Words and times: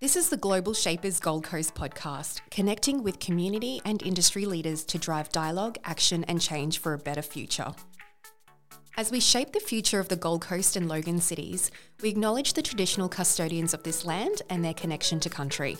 This 0.00 0.14
is 0.14 0.28
the 0.28 0.36
Global 0.36 0.74
Shapers 0.74 1.18
Gold 1.18 1.42
Coast 1.42 1.74
podcast, 1.74 2.40
connecting 2.52 3.02
with 3.02 3.18
community 3.18 3.82
and 3.84 4.00
industry 4.00 4.46
leaders 4.46 4.84
to 4.84 4.96
drive 4.96 5.28
dialogue, 5.30 5.76
action, 5.82 6.22
and 6.28 6.40
change 6.40 6.78
for 6.78 6.92
a 6.92 6.98
better 6.98 7.20
future. 7.20 7.74
As 8.96 9.10
we 9.10 9.18
shape 9.18 9.50
the 9.50 9.58
future 9.58 9.98
of 9.98 10.06
the 10.06 10.14
Gold 10.14 10.42
Coast 10.42 10.76
and 10.76 10.88
Logan 10.88 11.18
cities, 11.18 11.72
we 12.00 12.10
acknowledge 12.10 12.52
the 12.52 12.62
traditional 12.62 13.08
custodians 13.08 13.74
of 13.74 13.82
this 13.82 14.04
land 14.04 14.42
and 14.48 14.64
their 14.64 14.72
connection 14.72 15.18
to 15.18 15.28
country. 15.28 15.78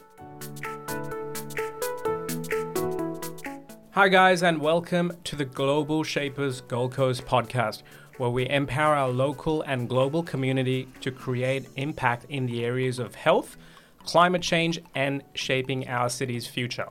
Hi, 3.92 4.08
guys, 4.08 4.42
and 4.42 4.60
welcome 4.60 5.12
to 5.22 5.36
the 5.36 5.44
Global 5.44 6.02
Shapers 6.02 6.60
Gold 6.62 6.92
Coast 6.92 7.24
podcast, 7.24 7.84
where 8.16 8.30
we 8.30 8.48
empower 8.48 8.96
our 8.96 9.10
local 9.10 9.62
and 9.62 9.88
global 9.88 10.24
community 10.24 10.88
to 11.02 11.12
create 11.12 11.68
impact 11.76 12.24
in 12.28 12.46
the 12.46 12.64
areas 12.64 12.98
of 12.98 13.14
health, 13.14 13.56
climate 14.04 14.42
change, 14.42 14.80
and 14.94 15.22
shaping 15.34 15.88
our 15.88 16.08
city's 16.08 16.46
future. 16.46 16.88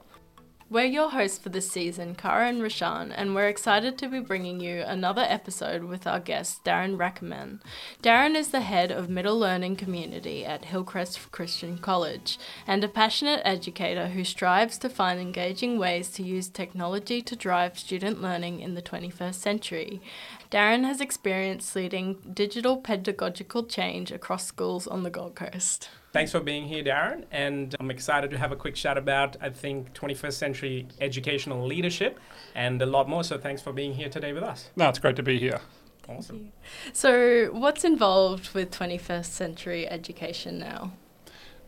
We're 0.70 0.84
your 0.84 1.12
hosts 1.12 1.38
for 1.38 1.48
this 1.48 1.72
season, 1.72 2.16
Kara 2.16 2.50
and 2.50 2.62
Roshan, 2.62 3.14
and 3.14 3.34
we're 3.34 3.48
excited 3.48 3.98
to 3.98 4.10
be 4.10 4.20
bringing 4.20 4.60
you 4.60 4.82
another 4.82 5.26
episode 5.26 5.86
with 5.86 6.06
our 6.06 6.20
guest, 6.20 6.66
Darren 6.66 6.98
Rackerman. 6.98 7.62
Darren 8.04 8.36
is 8.36 8.50
the 8.50 8.60
head 8.60 8.92
of 8.92 9.10
Middle 9.10 9.40
Learning 9.40 9.78
Community 9.78 10.44
at 10.44 10.66
Hillcrest 10.66 11.32
Christian 11.32 11.78
College 11.78 12.38
and 12.68 12.84
a 12.84 12.90
passionate 12.90 13.42
educator 13.46 14.10
who 14.10 14.26
strives 14.26 14.78
to 14.80 14.90
find 14.90 15.22
engaging 15.22 15.80
ways 15.80 16.12
to 16.12 16.22
use 16.22 16.50
technology 16.50 17.22
to 17.22 17.36
drive 17.38 17.80
student 17.80 18.22
learning 18.22 18.60
in 18.60 18.74
the 18.74 18.82
21st 18.82 19.36
century. 19.36 20.02
Darren 20.52 20.84
has 20.84 21.00
experience 21.00 21.78
leading 21.78 22.16
digital 22.34 22.76
pedagogical 22.76 23.64
change 23.64 24.12
across 24.12 24.46
schools 24.46 24.86
on 24.86 25.04
the 25.04 25.10
Gold 25.10 25.36
Coast. 25.36 25.88
Thanks 26.18 26.32
for 26.32 26.40
being 26.40 26.66
here, 26.68 26.84
Darren. 26.84 27.26
And 27.30 27.76
I'm 27.80 27.92
excited 27.92 28.32
to 28.32 28.40
have 28.40 28.52
a 28.52 28.56
quick 28.56 28.73
chat 28.73 28.98
about, 28.98 29.38
I 29.40 29.52
think, 29.52 29.94
21st 29.94 30.34
century 30.34 30.88
educational 31.00 31.64
leadership 31.64 32.20
and 32.56 32.82
a 32.82 32.88
lot 32.88 33.08
more. 33.08 33.24
So 33.24 33.38
thanks 33.38 33.62
for 33.62 33.72
being 33.72 33.94
here 33.94 34.09
today 34.09 34.34
with 34.34 34.42
us. 34.42 34.72
No, 34.76 34.90
it's 34.90 34.98
great 34.98 35.16
to 35.18 35.22
be 35.22 35.38
here. 35.38 35.62
Awesome. 36.09 36.54
So, 36.92 37.50
what's 37.52 37.84
involved 37.84 38.56
with 38.56 38.72
21st 38.72 39.26
century 39.26 39.88
education 39.88 40.58
now? 40.58 40.94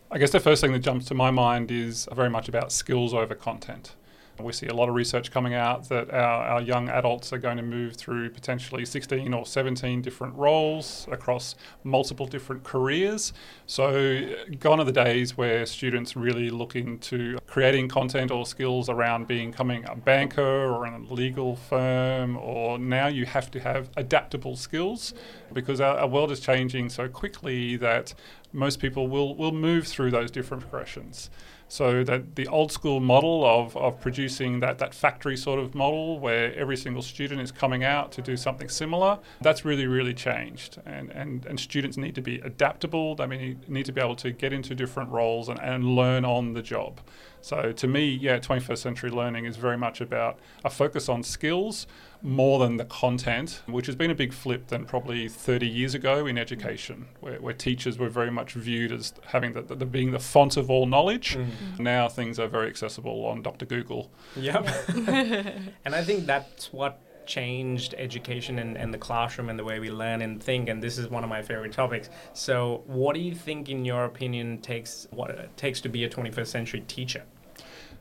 I 0.09 0.17
guess 0.17 0.31
the 0.31 0.39
first 0.39 0.61
thing 0.61 0.71
that 0.71 0.79
jumps 0.79 1.05
to 1.09 1.13
my 1.13 1.29
mind 1.29 1.69
is 1.69 2.07
very 2.11 2.31
much 2.31 2.49
about 2.49 2.71
skills 2.71 3.13
over 3.13 3.35
content. 3.35 3.93
We 4.39 4.53
see 4.53 4.67
a 4.67 4.73
lot 4.73 4.89
of 4.89 4.95
research 4.95 5.31
coming 5.31 5.53
out 5.53 5.89
that 5.89 6.09
our, 6.11 6.43
our 6.43 6.61
young 6.61 6.89
adults 6.89 7.33
are 7.33 7.37
going 7.37 7.57
to 7.57 7.63
move 7.63 7.95
through 7.95 8.29
potentially 8.29 8.85
16 8.85 9.33
or 9.33 9.45
17 9.45 10.01
different 10.01 10.35
roles 10.35 11.07
across 11.11 11.55
multiple 11.83 12.25
different 12.25 12.63
careers. 12.63 13.33
So, 13.65 14.33
gone 14.59 14.79
are 14.79 14.85
the 14.85 14.91
days 14.91 15.37
where 15.37 15.65
students 15.65 16.15
really 16.15 16.49
look 16.49 16.75
into 16.75 17.37
creating 17.47 17.89
content 17.89 18.31
or 18.31 18.45
skills 18.45 18.89
around 18.89 19.27
becoming 19.27 19.85
a 19.85 19.95
banker 19.95 20.41
or 20.41 20.87
in 20.87 20.93
a 20.93 21.13
legal 21.13 21.55
firm, 21.55 22.37
or 22.37 22.79
now 22.79 23.07
you 23.07 23.25
have 23.25 23.51
to 23.51 23.59
have 23.59 23.89
adaptable 23.97 24.55
skills 24.55 25.13
because 25.53 25.81
our, 25.81 25.97
our 25.97 26.07
world 26.07 26.31
is 26.31 26.39
changing 26.39 26.89
so 26.89 27.07
quickly 27.07 27.75
that 27.77 28.13
most 28.53 28.79
people 28.79 29.07
will, 29.07 29.35
will 29.35 29.51
move 29.51 29.87
through 29.87 30.11
those 30.11 30.31
different 30.31 30.61
progressions. 30.61 31.29
So 31.71 32.03
that 32.03 32.35
the 32.35 32.47
old 32.47 32.71
school 32.71 32.99
model 32.99 33.45
of, 33.45 33.77
of 33.77 34.01
producing 34.01 34.59
that, 34.61 34.79
that 34.79 34.93
factory 34.93 35.37
sort 35.37 35.59
of 35.59 35.75
model 35.75 36.19
where 36.19 36.53
every 36.55 36.75
single 36.75 37.03
student 37.03 37.39
is 37.39 37.51
coming 37.51 37.83
out 37.83 38.11
to 38.13 38.23
do 38.23 38.35
something 38.35 38.67
similar, 38.67 39.19
that's 39.39 39.63
really, 39.63 39.85
really 39.85 40.15
changed. 40.15 40.81
And, 40.85 41.11
and, 41.11 41.45
and 41.45 41.59
students 41.59 41.95
need 41.95 42.15
to 42.15 42.21
be 42.21 42.39
adaptable. 42.39 43.15
They 43.15 43.27
need, 43.27 43.69
need 43.69 43.85
to 43.85 43.91
be 43.91 44.01
able 44.01 44.15
to 44.17 44.31
get 44.31 44.51
into 44.51 44.73
different 44.73 45.11
roles 45.11 45.47
and, 45.47 45.59
and 45.61 45.83
learn 45.95 46.25
on 46.25 46.53
the 46.53 46.63
job. 46.63 47.01
So 47.41 47.71
to 47.71 47.87
me, 47.87 48.05
yeah, 48.09 48.39
21st 48.39 48.77
century 48.77 49.09
learning 49.09 49.45
is 49.45 49.57
very 49.57 49.77
much 49.77 50.01
about 50.01 50.39
a 50.63 50.69
focus 50.69 51.07
on 51.09 51.23
skills 51.23 51.87
more 52.21 52.59
than 52.59 52.77
the 52.77 52.85
content, 52.85 53.61
which 53.65 53.85
has 53.85 53.95
been 53.95 54.11
a 54.11 54.15
big 54.15 54.33
flip 54.33 54.67
than 54.67 54.85
probably 54.85 55.29
30 55.29 55.67
years 55.67 55.93
ago 55.93 56.27
in 56.27 56.37
education, 56.37 57.07
where, 57.21 57.39
where 57.39 57.53
teachers 57.53 57.97
were 57.97 58.09
very 58.09 58.29
much 58.29 58.53
viewed 58.53 58.91
as 58.91 59.13
having 59.27 59.53
the, 59.53 59.61
the, 59.61 59.85
being 59.85 60.11
the 60.11 60.19
font 60.19 60.57
of 60.57 60.69
all 60.69 60.85
knowledge. 60.85 61.37
Mm. 61.37 61.79
Now 61.79 62.09
things 62.09 62.37
are 62.39 62.47
very 62.47 62.67
accessible 62.67 63.25
on 63.25 63.41
Dr. 63.41 63.65
Google. 63.65 64.11
Yep. 64.35 64.67
and 64.97 65.95
I 65.95 66.03
think 66.03 66.25
that's 66.25 66.73
what 66.73 67.01
changed 67.29 67.95
education 67.97 68.59
and, 68.59 68.77
and 68.77 68.93
the 68.93 68.97
classroom 68.97 69.49
and 69.49 69.57
the 69.57 69.63
way 69.63 69.79
we 69.79 69.89
learn 69.91 70.21
and 70.21 70.43
think 70.43 70.67
and 70.67 70.83
this 70.83 70.97
is 70.97 71.07
one 71.07 71.23
of 71.23 71.29
my 71.29 71.41
favorite 71.41 71.71
topics. 71.71 72.09
So 72.33 72.83
what 72.87 73.13
do 73.13 73.21
you 73.21 73.35
think 73.35 73.69
in 73.69 73.85
your 73.85 74.03
opinion 74.05 74.57
takes 74.57 75.07
what 75.11 75.29
it 75.29 75.55
takes 75.55 75.79
to 75.81 75.89
be 75.89 76.03
a 76.03 76.09
21st 76.09 76.47
century 76.47 76.83
teacher 76.87 77.23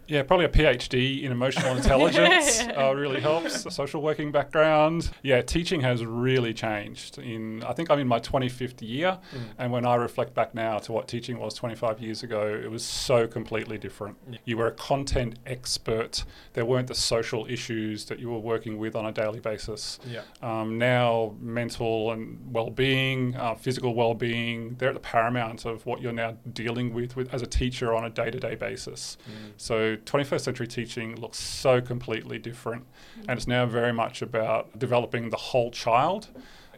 yeah, 0.09 0.23
probably 0.23 0.47
a 0.47 0.49
PhD 0.49 1.23
in 1.23 1.31
emotional 1.31 1.77
intelligence 1.77 2.63
uh, 2.77 2.93
really 2.97 3.21
helps. 3.21 3.67
A 3.67 3.71
social 3.71 4.01
working 4.01 4.33
background. 4.33 5.11
Yeah, 5.23 5.43
teaching 5.43 5.83
has 5.83 6.05
really 6.05 6.55
changed. 6.55 7.19
In 7.19 7.63
I 7.63 7.75
think 7.75 7.91
I'm 7.91 7.99
in 7.99 8.09
my 8.09 8.19
25th 8.19 8.81
year, 8.81 9.19
mm. 9.33 9.41
and 9.59 9.71
when 9.71 9.85
I 9.85 9.97
reflect 9.97 10.35
back 10.35 10.55
now 10.55 10.79
to 10.79 10.93
what 10.93 11.09
teaching 11.09 11.39
was 11.39 11.55
25 11.55 12.01
years 12.01 12.23
ago, 12.23 12.47
it 12.47 12.71
was 12.71 12.85
so 12.85 13.27
completely 13.27 13.77
different. 13.77 14.17
Yeah. 14.31 14.39
You 14.47 14.57
were 14.57 14.67
a 14.67 14.73
content 14.73 15.39
expert. 15.47 16.25
There 16.55 16.65
weren't 16.65 16.89
the 16.89 16.95
social 16.95 17.47
issues 17.47 18.07
that 18.07 18.19
you 18.19 18.31
were 18.31 18.39
working 18.39 18.79
with 18.79 18.97
on 18.97 19.05
a 19.05 19.13
daily 19.13 19.41
basis. 19.41 19.99
Yeah. 20.09 20.23
Um, 20.41 20.79
now, 20.79 21.35
mental 21.39 22.13
and 22.13 22.39
well-being, 22.51 23.37
uh, 23.37 23.55
physical 23.57 23.95
well-being, 23.95 24.77
they're 24.79 24.89
at 24.89 24.95
the 24.95 25.01
paramount 25.01 25.67
of 25.67 25.85
what 25.85 26.01
you're 26.01 26.13
now 26.13 26.39
dealing 26.53 26.95
with, 26.95 27.15
with 27.15 27.33
as 27.35 27.43
a 27.43 27.47
teacher 27.47 27.95
on 27.95 28.07
a 28.07 28.11
day-to-day 28.11 28.55
basis. 28.55 29.19
Mm. 29.29 29.53
So 29.59 29.98
21st 30.05 30.41
century 30.41 30.67
teaching 30.67 31.17
looks 31.17 31.39
so 31.39 31.81
completely 31.81 32.39
different, 32.39 32.87
and 33.29 33.39
it's 33.39 33.47
now 33.47 33.67
very 33.67 33.93
much 33.93 34.23
about 34.23 34.79
developing 34.79 35.31
the 35.31 35.37
whole 35.37 35.71
child. 35.71 36.29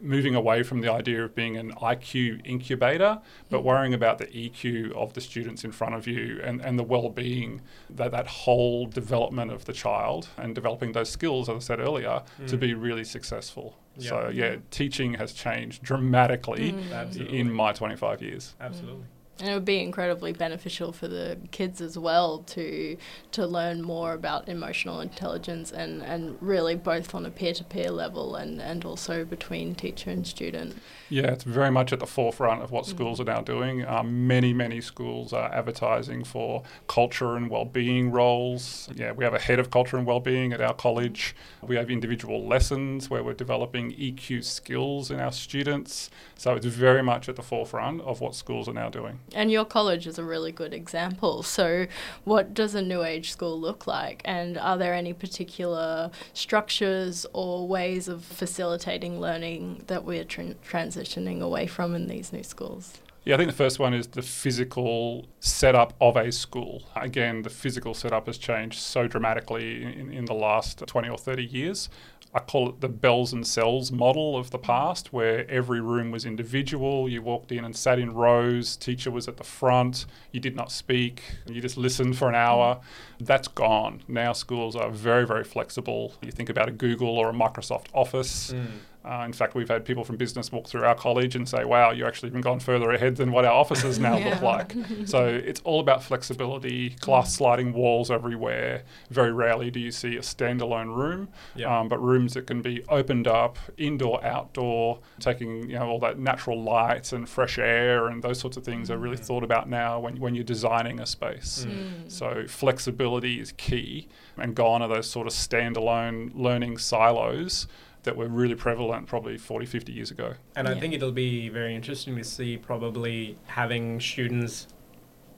Moving 0.02 0.34
away 0.34 0.62
from 0.62 0.80
the 0.80 0.90
idea 0.90 1.22
of 1.22 1.34
being 1.34 1.58
an 1.58 1.72
IQ 1.72 2.40
incubator, 2.46 3.20
but 3.50 3.62
worrying 3.62 3.92
about 3.92 4.16
the 4.16 4.24
EQ 4.28 4.92
of 4.92 5.12
the 5.12 5.20
students 5.20 5.62
in 5.62 5.72
front 5.72 5.94
of 5.94 6.06
you 6.06 6.40
and, 6.42 6.62
and 6.62 6.78
the 6.78 6.82
well 6.82 7.10
being, 7.10 7.60
that, 7.90 8.10
that 8.12 8.26
whole 8.26 8.86
development 8.86 9.52
of 9.52 9.66
the 9.66 9.74
child 9.74 10.28
and 10.38 10.54
developing 10.54 10.92
those 10.92 11.10
skills, 11.10 11.50
as 11.50 11.56
I 11.56 11.58
said 11.58 11.80
earlier, 11.80 12.22
mm. 12.40 12.46
to 12.48 12.56
be 12.56 12.72
really 12.72 13.04
successful. 13.04 13.76
Yep. 13.98 14.08
So, 14.08 14.30
yeah, 14.32 14.56
teaching 14.70 15.12
has 15.14 15.34
changed 15.34 15.82
dramatically 15.82 16.72
mm. 16.72 17.28
in 17.28 17.52
my 17.52 17.72
25 17.74 18.22
years. 18.22 18.54
Absolutely. 18.58 19.04
And 19.40 19.48
it 19.48 19.54
would 19.54 19.64
be 19.64 19.80
incredibly 19.80 20.32
beneficial 20.32 20.92
for 20.92 21.08
the 21.08 21.38
kids 21.50 21.80
as 21.80 21.96
well 21.96 22.38
to 22.38 22.96
to 23.32 23.46
learn 23.46 23.82
more 23.82 24.12
about 24.12 24.48
emotional 24.48 25.00
intelligence 25.00 25.72
and, 25.72 26.02
and 26.02 26.36
really 26.40 26.74
both 26.74 27.14
on 27.14 27.24
a 27.24 27.30
peer 27.30 27.54
to 27.54 27.64
peer 27.64 27.90
level 27.90 28.36
and, 28.36 28.60
and 28.60 28.84
also 28.84 29.24
between 29.24 29.74
teacher 29.74 30.10
and 30.10 30.26
student. 30.26 30.76
Yeah, 31.08 31.32
it's 31.32 31.44
very 31.44 31.70
much 31.70 31.92
at 31.92 32.00
the 32.00 32.06
forefront 32.06 32.62
of 32.62 32.70
what 32.70 32.84
mm. 32.84 32.88
schools 32.88 33.20
are 33.20 33.24
now 33.24 33.40
doing. 33.40 33.86
Um, 33.86 34.26
many, 34.26 34.52
many 34.52 34.80
schools 34.80 35.32
are 35.32 35.52
advertising 35.52 36.24
for 36.24 36.62
culture 36.86 37.36
and 37.36 37.48
well-being 37.50 38.10
roles. 38.10 38.88
Yeah, 38.94 39.12
we 39.12 39.24
have 39.24 39.34
a 39.34 39.38
head 39.38 39.58
of 39.58 39.70
culture 39.70 39.96
and 39.96 40.06
well-being 40.06 40.52
at 40.52 40.60
our 40.60 40.74
college. 40.74 41.34
We 41.62 41.76
have 41.76 41.90
individual 41.90 42.46
lessons 42.46 43.10
where 43.10 43.24
we're 43.24 43.34
developing 43.34 43.92
EQ 43.92 44.44
skills 44.44 45.10
in 45.10 45.18
our 45.18 45.32
students. 45.32 46.10
So 46.36 46.54
it's 46.54 46.66
very 46.66 47.02
much 47.02 47.28
at 47.28 47.36
the 47.36 47.42
forefront 47.42 48.02
of 48.02 48.20
what 48.20 48.34
schools 48.34 48.68
are 48.68 48.72
now 48.72 48.88
doing. 48.88 49.18
And 49.34 49.50
your 49.50 49.64
college 49.64 50.06
is 50.06 50.18
a 50.18 50.24
really 50.24 50.52
good 50.52 50.74
example. 50.74 51.42
So, 51.42 51.86
what 52.24 52.54
does 52.54 52.74
a 52.74 52.82
new 52.82 53.02
age 53.02 53.32
school 53.32 53.60
look 53.60 53.86
like? 53.86 54.22
And 54.24 54.56
are 54.58 54.78
there 54.78 54.94
any 54.94 55.12
particular 55.12 56.10
structures 56.32 57.26
or 57.32 57.66
ways 57.66 58.08
of 58.08 58.24
facilitating 58.24 59.20
learning 59.20 59.84
that 59.88 60.04
we're 60.04 60.24
tra- 60.24 60.54
transitioning 60.66 61.40
away 61.40 61.66
from 61.66 61.94
in 61.94 62.06
these 62.06 62.32
new 62.32 62.42
schools? 62.42 63.00
Yeah, 63.24 63.34
I 63.34 63.38
think 63.38 63.50
the 63.50 63.56
first 63.56 63.78
one 63.78 63.92
is 63.92 64.06
the 64.06 64.22
physical 64.22 65.26
setup 65.40 65.92
of 66.00 66.16
a 66.16 66.32
school. 66.32 66.82
Again, 66.96 67.42
the 67.42 67.50
physical 67.50 67.92
setup 67.92 68.26
has 68.26 68.38
changed 68.38 68.78
so 68.78 69.06
dramatically 69.06 69.82
in, 69.82 70.10
in 70.10 70.24
the 70.24 70.34
last 70.34 70.78
20 70.86 71.08
or 71.08 71.18
30 71.18 71.44
years. 71.44 71.90
I 72.32 72.38
call 72.38 72.68
it 72.68 72.80
the 72.80 72.88
bells 72.88 73.32
and 73.32 73.44
cells 73.44 73.90
model 73.90 74.36
of 74.36 74.50
the 74.50 74.58
past, 74.58 75.12
where 75.12 75.50
every 75.50 75.80
room 75.80 76.12
was 76.12 76.24
individual. 76.24 77.08
You 77.08 77.22
walked 77.22 77.50
in 77.50 77.64
and 77.64 77.74
sat 77.74 77.98
in 77.98 78.14
rows, 78.14 78.76
teacher 78.76 79.10
was 79.10 79.26
at 79.26 79.36
the 79.36 79.44
front, 79.44 80.06
you 80.30 80.38
did 80.38 80.54
not 80.54 80.70
speak, 80.70 81.22
you 81.46 81.60
just 81.60 81.76
listened 81.76 82.16
for 82.16 82.28
an 82.28 82.36
hour. 82.36 82.80
That's 83.18 83.48
gone. 83.48 84.02
Now 84.06 84.32
schools 84.32 84.76
are 84.76 84.90
very, 84.90 85.26
very 85.26 85.44
flexible. 85.44 86.14
You 86.22 86.30
think 86.30 86.48
about 86.48 86.68
a 86.68 86.72
Google 86.72 87.18
or 87.18 87.30
a 87.30 87.32
Microsoft 87.32 87.86
Office. 87.92 88.52
Mm. 88.52 88.66
Uh, 89.02 89.22
in 89.24 89.32
fact, 89.32 89.54
we've 89.54 89.68
had 89.68 89.82
people 89.84 90.04
from 90.04 90.16
business 90.16 90.52
walk 90.52 90.66
through 90.66 90.82
our 90.84 90.94
college 90.94 91.34
and 91.34 91.48
say, 91.48 91.64
wow, 91.64 91.90
you've 91.90 92.06
actually 92.06 92.28
even 92.28 92.42
gone 92.42 92.60
further 92.60 92.90
ahead 92.90 93.16
than 93.16 93.32
what 93.32 93.46
our 93.46 93.52
offices 93.52 93.98
now 93.98 94.18
Yeah. 94.18 94.28
look 94.30 94.42
like. 94.42 94.74
so 95.06 95.26
it's 95.26 95.60
all 95.64 95.80
about 95.80 96.02
flexibility, 96.02 96.90
glass 97.00 97.34
sliding 97.34 97.72
walls 97.72 98.10
everywhere. 98.10 98.82
Very 99.10 99.32
rarely 99.32 99.70
do 99.70 99.80
you 99.80 99.90
see 99.90 100.16
a 100.16 100.20
standalone 100.20 100.94
room, 100.94 101.28
Yeah. 101.56 101.80
um, 101.80 101.88
but 101.88 101.98
rooms 102.02 102.34
that 102.34 102.46
can 102.46 102.60
be 102.60 102.82
opened 102.90 103.26
up, 103.26 103.58
indoor, 103.78 104.22
outdoor, 104.24 104.98
taking 105.18 105.70
you 105.70 105.78
know 105.78 105.88
all 105.88 106.00
that 106.00 106.18
natural 106.18 106.62
light 106.62 107.12
and 107.12 107.26
fresh 107.28 107.58
air 107.58 108.06
and 108.08 108.22
those 108.22 108.38
sorts 108.38 108.56
of 108.58 108.64
things 108.64 108.90
are 108.90 108.98
really 108.98 109.16
thought 109.16 109.42
about 109.44 109.68
now 109.68 109.98
when, 109.98 110.20
when 110.20 110.34
you're 110.34 110.44
designing 110.44 111.00
a 111.00 111.06
space. 111.06 111.66
So 112.08 112.44
flexibility 112.48 113.40
is 113.40 113.52
key, 113.52 114.08
and 114.36 114.54
gone 114.54 114.82
are 114.82 114.88
those 114.88 115.08
sort 115.08 115.26
of 115.26 115.32
standalone 115.32 116.32
learning 116.34 116.76
silos 116.78 117.66
that 118.02 118.16
were 118.16 118.28
really 118.28 118.54
prevalent 118.54 119.06
probably 119.06 119.36
40, 119.36 119.66
50 119.66 119.92
years 119.92 120.10
ago. 120.10 120.34
And 120.56 120.66
I 120.68 120.78
think 120.78 120.94
it'll 120.94 121.12
be 121.12 121.48
very 121.48 121.74
interesting 121.74 122.16
to 122.16 122.24
see 122.24 122.56
probably 122.56 123.36
having 123.46 124.00
students 124.00 124.66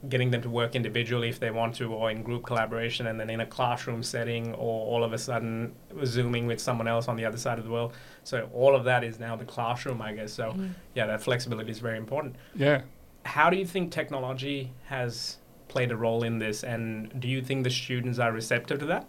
getting 0.08 0.30
them 0.30 0.42
to 0.42 0.50
work 0.50 0.74
individually 0.74 1.28
if 1.28 1.38
they 1.38 1.50
want 1.50 1.74
to 1.76 1.92
or 1.92 2.10
in 2.10 2.22
group 2.22 2.44
collaboration 2.44 3.06
and 3.06 3.20
then 3.20 3.30
in 3.30 3.40
a 3.40 3.46
classroom 3.46 4.02
setting 4.02 4.52
or 4.54 4.86
all 4.86 5.04
of 5.04 5.12
a 5.12 5.18
sudden 5.18 5.72
zooming 6.04 6.46
with 6.46 6.60
someone 6.60 6.88
else 6.88 7.06
on 7.06 7.16
the 7.16 7.24
other 7.24 7.36
side 7.36 7.58
of 7.58 7.64
the 7.64 7.70
world. 7.70 7.92
So 8.24 8.48
all 8.52 8.74
of 8.74 8.84
that 8.84 9.04
is 9.04 9.20
now 9.20 9.36
the 9.36 9.44
classroom, 9.44 10.02
I 10.02 10.12
guess. 10.12 10.32
So 10.32 10.52
mm. 10.52 10.70
yeah, 10.94 11.06
that 11.06 11.22
flexibility 11.22 11.70
is 11.70 11.78
very 11.78 11.98
important. 11.98 12.34
Yeah. 12.54 12.82
How 13.24 13.48
do 13.48 13.56
you 13.56 13.64
think 13.64 13.92
technology 13.92 14.72
has 14.86 15.38
played 15.68 15.92
a 15.92 15.96
role 15.96 16.24
in 16.24 16.38
this 16.38 16.64
and 16.64 17.20
do 17.20 17.28
you 17.28 17.40
think 17.40 17.62
the 17.62 17.70
students 17.70 18.18
are 18.18 18.32
receptive 18.32 18.80
to 18.80 18.86
that? 18.86 19.08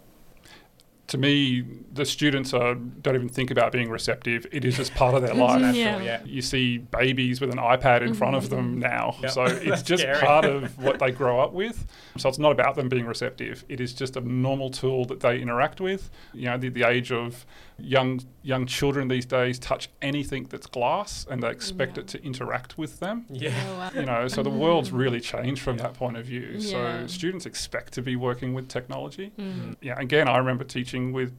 To 1.14 1.20
me, 1.20 1.62
the 1.92 2.04
students 2.04 2.52
are, 2.52 2.74
don't 2.74 3.14
even 3.14 3.28
think 3.28 3.52
about 3.52 3.70
being 3.70 3.88
receptive. 3.88 4.48
It 4.50 4.64
is 4.64 4.76
just 4.76 4.93
part 4.94 5.14
of 5.14 5.22
their 5.22 5.34
life. 5.34 5.60
Natural, 5.60 5.74
Yeah. 5.76 6.00
yeah. 6.02 6.20
You 6.24 6.42
see 6.42 6.78
babies 6.78 7.40
with 7.40 7.50
an 7.50 7.58
iPad 7.58 8.02
in 8.02 8.14
front 8.14 8.36
of 8.36 8.50
them 8.50 8.78
now. 8.78 9.16
Yep. 9.22 9.30
So 9.30 9.44
it's 9.44 9.82
just 9.92 10.02
scary. 10.02 10.20
part 10.20 10.44
of 10.44 10.76
what 10.82 10.98
they 10.98 11.10
grow 11.10 11.40
up 11.40 11.52
with. 11.52 11.86
So 12.16 12.28
it's 12.28 12.38
not 12.38 12.52
about 12.52 12.74
them 12.76 12.88
being 12.88 13.06
receptive. 13.06 13.64
It 13.68 13.80
is 13.80 13.92
just 13.92 14.16
a 14.16 14.20
normal 14.20 14.70
tool 14.70 15.04
that 15.06 15.20
they 15.20 15.38
interact 15.40 15.80
with. 15.80 16.10
You 16.32 16.46
know, 16.46 16.58
the, 16.58 16.68
the 16.68 16.84
age 16.84 17.12
of 17.12 17.44
young 17.78 18.20
young 18.42 18.66
children 18.66 19.08
these 19.08 19.26
days 19.26 19.58
touch 19.58 19.88
anything 20.00 20.44
that's 20.44 20.66
glass 20.68 21.26
and 21.28 21.42
they 21.42 21.50
expect 21.50 21.96
Yeah. 21.96 22.02
it 22.02 22.08
to 22.08 22.24
interact 22.24 22.78
with 22.78 23.00
them. 23.00 23.26
Yeah. 23.30 23.52
Oh, 23.68 23.78
wow. 23.78 23.90
You 23.94 24.06
know, 24.06 24.28
so 24.28 24.42
the 24.42 24.50
world's 24.50 24.92
really 24.92 25.20
changed 25.20 25.60
from 25.62 25.78
that 25.78 25.94
point 25.94 26.16
of 26.16 26.24
view. 26.26 26.54
Yeah. 26.58 27.00
So 27.00 27.06
students 27.08 27.46
expect 27.46 27.92
to 27.94 28.02
be 28.02 28.14
working 28.16 28.54
with 28.54 28.68
technology. 28.68 29.32
Mm. 29.38 29.76
Yeah, 29.80 29.98
again, 29.98 30.28
I 30.28 30.36
remember 30.38 30.62
teaching 30.64 31.12
with 31.12 31.32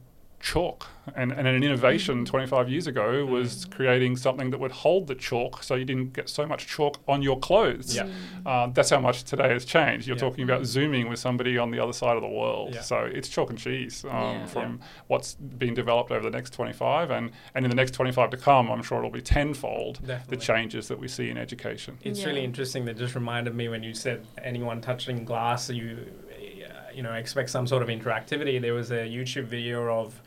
chalk, 0.50 0.86
and, 1.16 1.32
and 1.32 1.48
an 1.48 1.62
innovation 1.64 2.24
25 2.24 2.68
years 2.68 2.86
ago 2.86 3.26
was 3.26 3.64
creating 3.64 4.16
something 4.16 4.50
that 4.50 4.58
would 4.60 4.70
hold 4.70 5.08
the 5.08 5.14
chalk 5.16 5.60
so 5.62 5.74
you 5.74 5.84
didn't 5.84 6.12
get 6.12 6.28
so 6.28 6.46
much 6.46 6.68
chalk 6.68 6.98
on 7.08 7.20
your 7.20 7.36
clothes. 7.40 7.96
Yeah. 7.96 8.08
Uh, 8.44 8.68
that's 8.68 8.90
how 8.90 9.00
much 9.00 9.24
today 9.24 9.48
has 9.48 9.64
changed. 9.64 10.06
You're 10.06 10.16
Yeah. 10.16 10.20
talking 10.28 10.44
about 10.44 10.64
zooming 10.64 11.08
with 11.08 11.18
somebody 11.18 11.58
on 11.58 11.72
the 11.72 11.80
other 11.80 11.92
side 11.92 12.14
of 12.16 12.22
the 12.22 12.28
world. 12.28 12.74
Yeah. 12.74 12.82
So 12.82 12.98
it's 13.12 13.28
chalk 13.28 13.50
and 13.50 13.58
cheese 13.58 14.04
um, 14.04 14.10
Yeah. 14.12 14.46
from 14.46 14.80
what's 15.08 15.34
being 15.34 15.74
developed 15.74 16.12
over 16.12 16.22
the 16.22 16.36
next 16.38 16.52
25, 16.52 17.10
and, 17.10 17.32
and 17.56 17.64
in 17.64 17.68
the 17.68 17.76
next 17.76 17.90
25 17.94 18.30
to 18.30 18.36
come, 18.36 18.70
I'm 18.70 18.82
sure 18.84 18.98
it'll 18.98 19.10
be 19.10 19.20
tenfold 19.20 20.00
the 20.28 20.36
changes 20.36 20.86
that 20.88 20.98
we 21.00 21.08
see 21.08 21.28
in 21.28 21.36
education. 21.38 21.98
It's 22.04 22.20
Yeah. 22.20 22.26
really 22.28 22.44
interesting. 22.44 22.84
That 22.84 22.96
just 22.96 23.16
reminded 23.16 23.54
me 23.56 23.68
when 23.68 23.82
you 23.82 23.94
said 23.94 24.24
anyone 24.44 24.80
touching 24.80 25.24
glass, 25.24 25.68
you 25.70 26.06
uh, 26.36 26.90
you 26.94 27.02
know 27.02 27.12
expect 27.12 27.50
some 27.50 27.66
sort 27.66 27.82
of 27.82 27.88
interactivity. 27.88 28.60
There 28.60 28.74
was 28.74 28.90
a 28.90 29.06
YouTube 29.16 29.44
video 29.44 29.78
of 30.00 30.20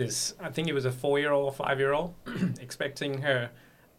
this. 0.00 0.34
I 0.40 0.48
think 0.50 0.68
it 0.68 0.72
was 0.74 0.84
a 0.84 0.92
four-year-old 0.92 1.44
or 1.44 1.52
five-year-old 1.52 2.14
expecting 2.60 3.22
her 3.22 3.50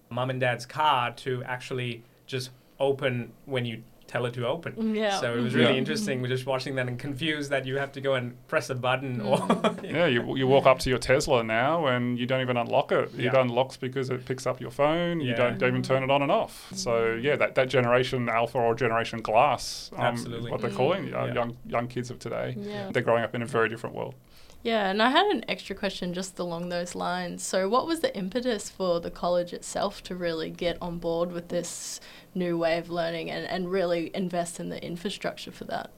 mom 0.09 0.30
and 0.30 0.39
dad's 0.42 0.65
car 0.65 1.12
to 1.13 1.44
actually 1.45 2.03
just 2.27 2.50
open 2.80 3.31
when 3.45 3.65
you 3.65 3.83
tell 4.07 4.25
it 4.25 4.33
to 4.33 4.45
open. 4.45 4.94
Yeah. 4.94 5.21
So 5.21 5.33
it 5.38 5.39
was 5.42 5.56
really 5.56 5.71
Yeah. 5.71 5.77
interesting. 5.77 6.21
We're 6.21 6.27
just 6.27 6.45
watching 6.45 6.75
that 6.75 6.89
and 6.89 7.00
confused 7.00 7.50
that 7.51 7.65
you 7.65 7.77
have 7.77 7.94
to 7.94 8.01
go 8.01 8.15
and 8.15 8.36
press 8.50 8.69
a 8.69 8.75
button 8.75 9.21
or 9.21 9.38
Yeah, 9.83 10.07
you, 10.07 10.36
you 10.36 10.48
walk 10.48 10.65
up 10.65 10.80
to 10.80 10.89
your 10.89 11.00
Tesla 11.00 11.45
now 11.45 11.86
and 11.88 12.19
you 12.19 12.25
don't 12.25 12.42
even 12.42 12.57
unlock 12.57 12.92
it. 12.92 13.09
It 13.18 13.33
unlocks 13.33 13.77
because 13.77 14.09
it 14.09 14.25
picks 14.25 14.45
up 14.45 14.59
your 14.59 14.71
phone. 14.71 15.21
yeah. 15.21 15.25
You 15.25 15.31
Yeah. 15.31 15.51
don't 15.51 15.69
even 15.69 15.81
turn 15.81 16.03
it 16.03 16.12
on 16.12 16.21
and 16.24 16.31
off. 16.31 16.71
So 16.75 17.13
yeah, 17.13 17.38
that, 17.38 17.56
that 17.56 17.69
generation 17.69 18.27
Alpha 18.27 18.57
or 18.57 18.75
Generation 18.75 19.21
Glass, 19.21 19.92
um, 19.95 20.00
is 20.15 20.19
Absolutely. 20.19 20.51
what 20.51 20.59
they're 20.59 20.71
calling 20.71 21.13
uh, 21.13 21.25
Yeah. 21.27 21.33
young 21.33 21.57
young 21.65 21.88
kids 21.88 22.09
of 22.12 22.19
today. 22.19 22.56
Yeah. 22.59 22.89
They're 22.92 23.03
growing 23.03 23.24
up 23.24 23.33
in 23.33 23.42
a 23.42 23.45
very 23.45 23.69
different 23.69 23.95
world. 23.95 24.15
Yeah, 24.63 24.89
and 24.89 25.01
I 25.01 25.09
had 25.09 25.25
an 25.27 25.43
extra 25.47 25.75
question 25.75 26.13
just 26.13 26.37
along 26.37 26.69
those 26.69 26.93
lines. 26.93 27.41
So, 27.43 27.67
what 27.67 27.87
was 27.87 28.01
the 28.01 28.15
impetus 28.15 28.69
for 28.69 28.99
the 28.99 29.09
college 29.09 29.53
itself 29.53 30.03
to 30.03 30.15
really 30.15 30.51
get 30.51 30.77
on 30.81 30.99
board 30.99 31.31
with 31.31 31.49
this 31.49 31.99
new 32.35 32.57
way 32.57 32.77
of 32.77 32.89
learning 32.89 33.31
and, 33.31 33.45
and 33.47 33.71
really 33.71 34.11
invest 34.15 34.59
in 34.59 34.69
the 34.69 34.83
infrastructure 34.83 35.51
for 35.51 35.65
that? 35.65 35.91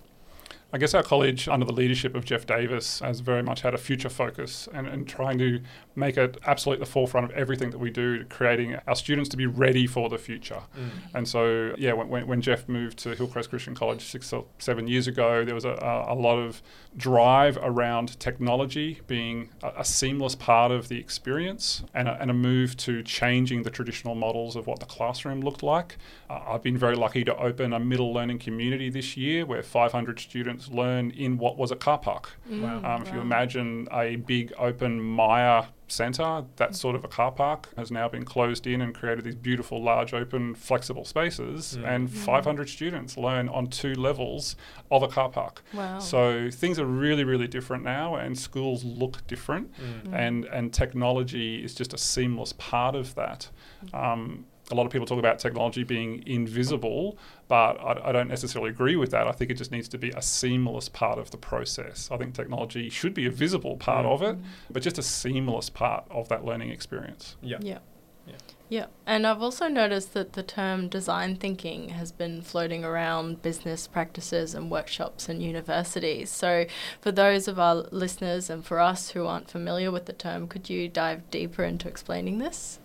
I 0.74 0.80
guess 0.80 0.96
our 0.96 1.04
college, 1.04 1.48
under 1.48 1.68
the 1.68 1.72
leadership 1.72 2.16
of 2.16 2.26
Jeff 2.26 2.48
Davis, 2.48 3.00
has 3.00 3.20
very 3.20 3.44
much 3.44 3.62
had 3.62 3.76
a 3.76 3.78
future 3.78 4.10
focus 4.10 4.68
and, 4.74 4.88
and 4.88 5.08
trying 5.08 5.38
to 5.38 5.62
make 5.96 6.18
it 6.18 6.36
absolutely 6.48 6.84
the 6.84 6.90
forefront 6.90 7.30
of 7.30 7.38
everything 7.38 7.70
that 7.70 7.78
we 7.78 7.92
do, 7.92 8.26
creating 8.26 8.78
our 8.88 8.96
students 8.96 9.30
to 9.30 9.38
be 9.38 9.46
ready 9.46 9.86
for 9.86 10.10
the 10.10 10.18
future. 10.18 10.64
Mm. 10.76 10.90
And 11.14 11.28
so, 11.28 11.76
yeah, 11.78 11.94
when, 11.94 12.26
when, 12.26 12.42
Jeff 12.42 12.68
moved 12.68 12.98
to 13.00 13.14
Hillcrest 13.14 13.52
Christian 13.52 13.76
College 13.76 14.02
six 14.02 14.34
or 14.34 14.46
seven 14.58 14.88
years 14.88 15.08
ago, 15.08 15.46
there 15.46 15.54
was 15.54 15.64
a, 15.64 15.74
a, 15.74 16.14
a 16.14 16.16
lot 16.16 16.40
of 16.40 16.64
drive 16.98 17.58
around 17.62 18.20
technology 18.20 19.00
being 19.06 19.50
a, 19.62 19.74
a 19.78 19.86
seamless 19.86 20.34
part 20.34 20.72
of 20.72 20.90
the 20.90 20.98
experience 20.98 21.84
and 21.94 22.08
a, 22.08 22.20
and 22.20 22.32
a 22.32 22.34
move 22.34 22.76
to 22.78 23.04
changing 23.04 23.62
the 23.62 23.70
traditional 23.70 24.16
models 24.16 24.56
of 24.56 24.66
what 24.66 24.80
the 24.80 24.88
classroom 24.88 25.42
looked 25.42 25.62
like. 25.62 25.98
Uh, 26.32 26.40
I've 26.48 26.64
been 26.64 26.80
very 26.80 26.96
lucky 26.96 27.24
to 27.26 27.38
open 27.38 27.74
a 27.74 27.80
middle 27.80 28.12
learning 28.12 28.40
community 28.40 28.90
this 28.90 29.16
year 29.16 29.46
where 29.46 29.62
500 29.62 30.20
students 30.20 30.63
learn 30.70 31.12
in 31.12 31.38
what 31.38 31.58
was 31.58 31.72
a 31.72 31.76
car 31.76 31.98
park. 31.98 32.32
Wow. 32.50 32.82
Um, 32.84 33.04
if 33.04 33.14
you 33.14 33.20
imagine 33.20 33.88
a 33.92 34.16
big 34.16 34.54
open 34.58 35.02
Myer 35.02 35.68
centre, 35.88 36.46
that 36.56 36.76
sort 36.76 36.96
of 36.96 37.04
a 37.04 37.08
car 37.08 37.32
park 37.32 37.70
has 37.78 37.92
now 37.92 38.10
been 38.10 38.26
closed 38.26 38.66
in 38.68 38.82
and 38.82 38.94
created 38.94 39.24
these 39.24 39.36
beautiful, 39.36 39.82
large, 39.82 40.14
open, 40.14 40.56
flexible 40.56 41.06
spaces. 41.06 41.78
Mm. 41.80 41.88
And 41.88 42.12
500 42.12 42.70
students 42.70 43.18
learn 43.18 43.48
on 43.50 43.68
two 43.68 43.94
levels 43.94 44.56
of 44.92 45.04
a 45.04 45.08
car 45.08 45.30
park. 45.30 45.64
Wow. 45.74 46.00
So 46.00 46.50
things 46.52 46.80
are 46.80 46.86
really, 46.86 47.24
really 47.24 47.48
different 47.48 47.84
now, 47.84 48.16
and 48.16 48.38
schools 48.38 48.84
look 48.84 49.26
different. 49.28 49.72
Mm. 49.74 50.14
And, 50.14 50.46
and 50.46 50.74
technology 50.74 51.64
is 51.64 51.74
just 51.76 51.94
a 51.94 51.98
seamless 51.98 52.54
part 52.54 52.96
of 52.96 53.16
that. 53.16 53.50
Um, 53.94 54.46
a 54.72 54.76
lot 54.76 54.86
of 54.86 54.92
people 54.92 55.06
talk 55.06 55.20
about 55.20 55.40
technology 55.40 55.84
being 55.84 56.24
invisible, 56.26 57.18
but 57.48 57.74
I, 57.82 58.10
I 58.10 58.12
don't 58.12 58.30
necessarily 58.30 58.70
agree 58.72 58.96
with 58.96 59.12
that. 59.12 59.28
I 59.28 59.32
think 59.32 59.52
it 59.52 59.56
just 59.56 59.72
needs 59.72 59.90
to 59.90 59.98
be 59.98 60.12
a 60.12 60.22
seamless 60.22 60.88
part 60.90 61.20
of 61.20 61.32
the 61.32 61.38
process. 61.38 62.10
I 62.12 62.18
think 62.18 62.34
technology 62.34 62.90
should 62.90 63.14
be 63.14 63.26
a 63.26 63.32
visible 63.32 63.76
part 63.78 64.06
Mm. 64.06 64.14
of 64.14 64.22
it, 64.22 64.38
but 64.72 64.82
just 64.82 64.98
a 64.98 65.04
seamless 65.04 65.70
part 65.70 66.06
of 66.10 66.30
that 66.30 66.46
learning 66.46 66.70
experience. 66.70 67.36
Yeah. 67.42 67.58
Yeah. 67.62 67.80
Yeah. 68.26 68.36
Yeah. 68.70 68.86
And 69.06 69.28
I've 69.28 69.42
also 69.42 69.68
noticed 69.68 70.14
that 70.14 70.34
the 70.34 70.44
term 70.44 70.88
design 70.88 71.36
thinking 71.36 71.90
has 71.90 72.14
been 72.14 72.42
floating 72.42 72.86
around 72.86 73.42
business 73.42 73.86
practices 73.86 74.56
and 74.56 74.72
workshops 74.72 75.28
and 75.28 75.44
universities. 75.44 76.30
So, 76.30 76.66
for 77.02 77.12
those 77.12 77.50
of 77.50 77.60
our 77.60 77.76
listeners 77.92 78.50
and 78.50 78.66
for 78.66 78.80
us 78.80 79.10
who 79.10 79.28
aren't 79.28 79.52
familiar 79.52 79.92
with 79.92 80.06
the 80.06 80.14
term, 80.14 80.48
could 80.48 80.70
you 80.70 80.88
dive 80.88 81.30
deeper 81.30 81.66
into 81.66 81.90
explaining 81.90 82.38
this? 82.40 82.80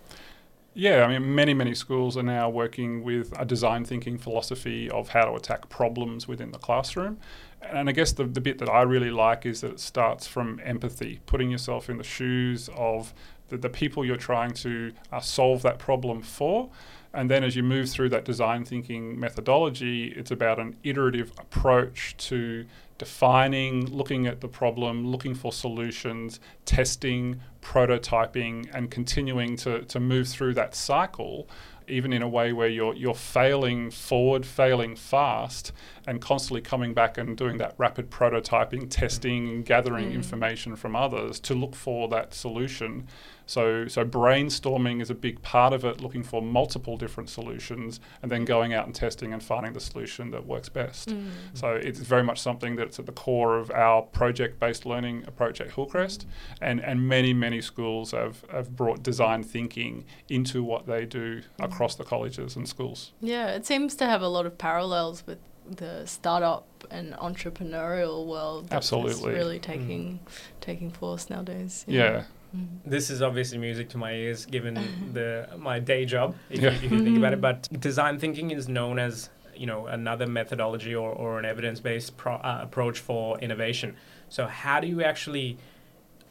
Yeah, 0.73 1.03
I 1.03 1.07
mean, 1.07 1.33
many, 1.35 1.53
many 1.53 1.73
schools 1.73 2.15
are 2.15 2.23
now 2.23 2.49
working 2.49 3.03
with 3.03 3.37
a 3.37 3.43
design 3.43 3.83
thinking 3.85 4.17
philosophy 4.17 4.89
of 4.89 5.09
how 5.09 5.25
to 5.25 5.33
attack 5.33 5.67
problems 5.67 6.27
within 6.27 6.51
the 6.51 6.59
classroom. 6.59 7.17
And 7.61 7.89
I 7.89 7.91
guess 7.91 8.11
the, 8.11 8.23
the 8.25 8.39
bit 8.39 8.59
that 8.59 8.69
I 8.69 8.83
really 8.83 9.09
like 9.09 9.45
is 9.45 9.61
that 9.61 9.71
it 9.71 9.79
starts 9.79 10.27
from 10.27 10.61
empathy, 10.63 11.21
putting 11.25 11.49
yourself 11.49 11.89
in 11.89 11.97
the 11.97 12.03
shoes 12.03 12.69
of 12.75 13.13
the, 13.49 13.57
the 13.57 13.69
people 13.69 14.05
you're 14.05 14.15
trying 14.15 14.51
to 14.53 14.93
uh, 15.11 15.19
solve 15.19 15.63
that 15.63 15.79
problem 15.79 16.21
for. 16.21 16.69
And 17.13 17.29
then 17.29 17.43
as 17.43 17.55
you 17.55 17.63
move 17.63 17.89
through 17.89 18.09
that 18.09 18.23
design 18.23 18.63
thinking 18.63 19.19
methodology, 19.19 20.13
it's 20.15 20.31
about 20.31 20.59
an 20.59 20.77
iterative 20.83 21.31
approach 21.39 22.15
to 22.17 22.65
defining, 22.99 23.87
looking 23.87 24.27
at 24.27 24.41
the 24.41 24.47
problem, 24.47 25.07
looking 25.07 25.33
for 25.33 25.51
solutions, 25.51 26.39
testing, 26.65 27.39
prototyping, 27.61 28.69
and 28.73 28.91
continuing 28.91 29.55
to, 29.55 29.81
to 29.85 29.99
move 29.99 30.27
through 30.27 30.53
that 30.53 30.75
cycle, 30.75 31.49
even 31.87 32.13
in 32.13 32.21
a 32.21 32.27
way 32.29 32.53
where 32.53 32.67
you're, 32.67 32.93
you're 32.93 33.15
failing 33.15 33.89
forward, 33.89 34.45
failing 34.45 34.95
fast, 34.95 35.71
and 36.05 36.21
constantly 36.21 36.61
coming 36.61 36.93
back 36.93 37.17
and 37.17 37.35
doing 37.35 37.57
that 37.57 37.73
rapid 37.77 38.11
prototyping, 38.11 38.87
testing, 38.89 39.47
and 39.49 39.65
gathering 39.65 40.11
Mm. 40.11 40.13
information 40.13 40.75
from 40.75 40.95
others 40.95 41.39
to 41.39 41.55
look 41.55 41.75
for 41.75 42.07
that 42.09 42.33
solution 42.33 43.07
So, 43.49 43.87
so 43.87 44.05
brainstorming 44.05 45.01
is 45.01 45.09
a 45.09 45.15
big 45.15 45.41
part 45.41 45.73
of 45.73 45.83
it, 45.83 46.01
looking 46.01 46.21
for 46.21 46.39
multiple 46.39 46.97
different 46.97 47.31
solutions 47.31 47.99
and 48.21 48.31
then 48.31 48.45
going 48.45 48.75
out 48.75 48.85
and 48.85 48.93
testing 48.93 49.33
and 49.33 49.41
finding 49.41 49.73
the 49.73 49.79
solution 49.79 50.29
that 50.29 50.45
works 50.45 50.69
best. 50.69 51.09
Mm. 51.09 51.31
So 51.55 51.69
it's 51.71 51.97
very 51.97 52.21
much 52.21 52.39
something 52.39 52.75
that's 52.75 52.99
at 52.99 53.07
the 53.07 53.11
core 53.11 53.57
of 53.57 53.71
our 53.71 54.03
project-based 54.03 54.85
learning 54.85 55.23
approach 55.25 55.59
at 55.61 55.71
Hillcrest, 55.71 56.27
and, 56.61 56.79
and 56.79 57.07
many, 57.07 57.33
many 57.33 57.59
schools 57.59 58.11
have, 58.11 58.45
have 58.51 58.75
brought 58.75 59.01
design 59.01 59.41
thinking 59.41 60.05
into 60.29 60.63
what 60.63 60.85
they 60.85 61.07
do 61.07 61.41
across 61.59 61.95
the 61.95 62.03
colleges 62.03 62.55
and 62.55 62.69
schools. 62.69 63.13
Yeah, 63.19 63.47
it 63.47 63.65
seems 63.65 63.95
to 63.95 64.05
have 64.05 64.21
a 64.21 64.27
lot 64.27 64.45
of 64.45 64.59
parallels 64.59 65.23
with 65.25 65.39
the 65.67 66.05
startup 66.05 66.67
and 66.91 67.13
entrepreneurial 67.13 68.27
world. 68.27 68.69
that 68.69 68.83
is 68.83 68.93
Absolutely. 68.93 69.33
really 69.33 69.57
taking 69.59 70.19
taking 70.61 70.91
force 70.91 71.31
nowadays. 71.31 71.83
Yeah. 71.87 72.25
Mm. 72.55 72.67
This 72.85 73.09
is 73.09 73.21
obviously 73.21 73.57
music 73.57 73.89
to 73.89 73.97
my 73.97 74.13
ears, 74.13 74.45
given 74.45 74.75
the 75.13 75.47
my 75.57 75.79
day 75.79 76.05
job. 76.05 76.35
If, 76.49 76.61
Yeah. 76.61 76.71
you, 76.71 76.75
if 76.77 76.91
you 76.91 77.03
think 77.03 77.17
about 77.17 77.33
it, 77.33 77.41
but 77.41 77.67
design 77.79 78.19
thinking 78.19 78.51
is 78.51 78.67
known 78.67 78.97
as 78.99 79.29
you 79.55 79.67
know 79.67 79.87
another 79.87 80.25
methodology 80.25 80.95
or, 80.95 81.11
or 81.11 81.37
an 81.39 81.45
evidence-based 81.45 82.17
pro, 82.17 82.35
uh, 82.35 82.59
approach 82.61 82.99
for 82.99 83.37
innovation. 83.39 83.95
So 84.29 84.47
how 84.47 84.79
do 84.79 84.87
you 84.87 85.03
actually 85.03 85.57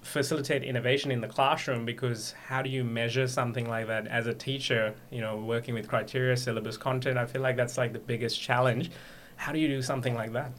facilitate 0.02 0.62
innovation 0.62 1.10
in 1.10 1.20
the 1.20 1.28
classroom? 1.28 1.84
Because 1.84 2.32
how 2.46 2.62
do 2.62 2.70
you 2.70 2.84
measure 2.84 3.26
something 3.28 3.68
like 3.68 3.87
that 3.88 4.06
as 4.06 4.26
a 4.26 4.34
teacher? 4.34 4.94
You 5.10 5.20
know, 5.20 5.37
working 5.37 5.75
with 5.75 5.88
criteria, 5.88 6.37
syllabus, 6.37 6.76
content. 6.76 7.18
I 7.18 7.26
feel 7.26 7.42
like 7.42 7.56
that's 7.56 7.76
like 7.78 7.92
the 7.92 7.98
biggest 7.98 8.40
challenge. 8.40 8.90
How 9.37 9.52
do 9.52 9.58
you 9.58 9.68
do 9.68 9.82
something 9.82 10.14
like 10.14 10.32
that? 10.32 10.50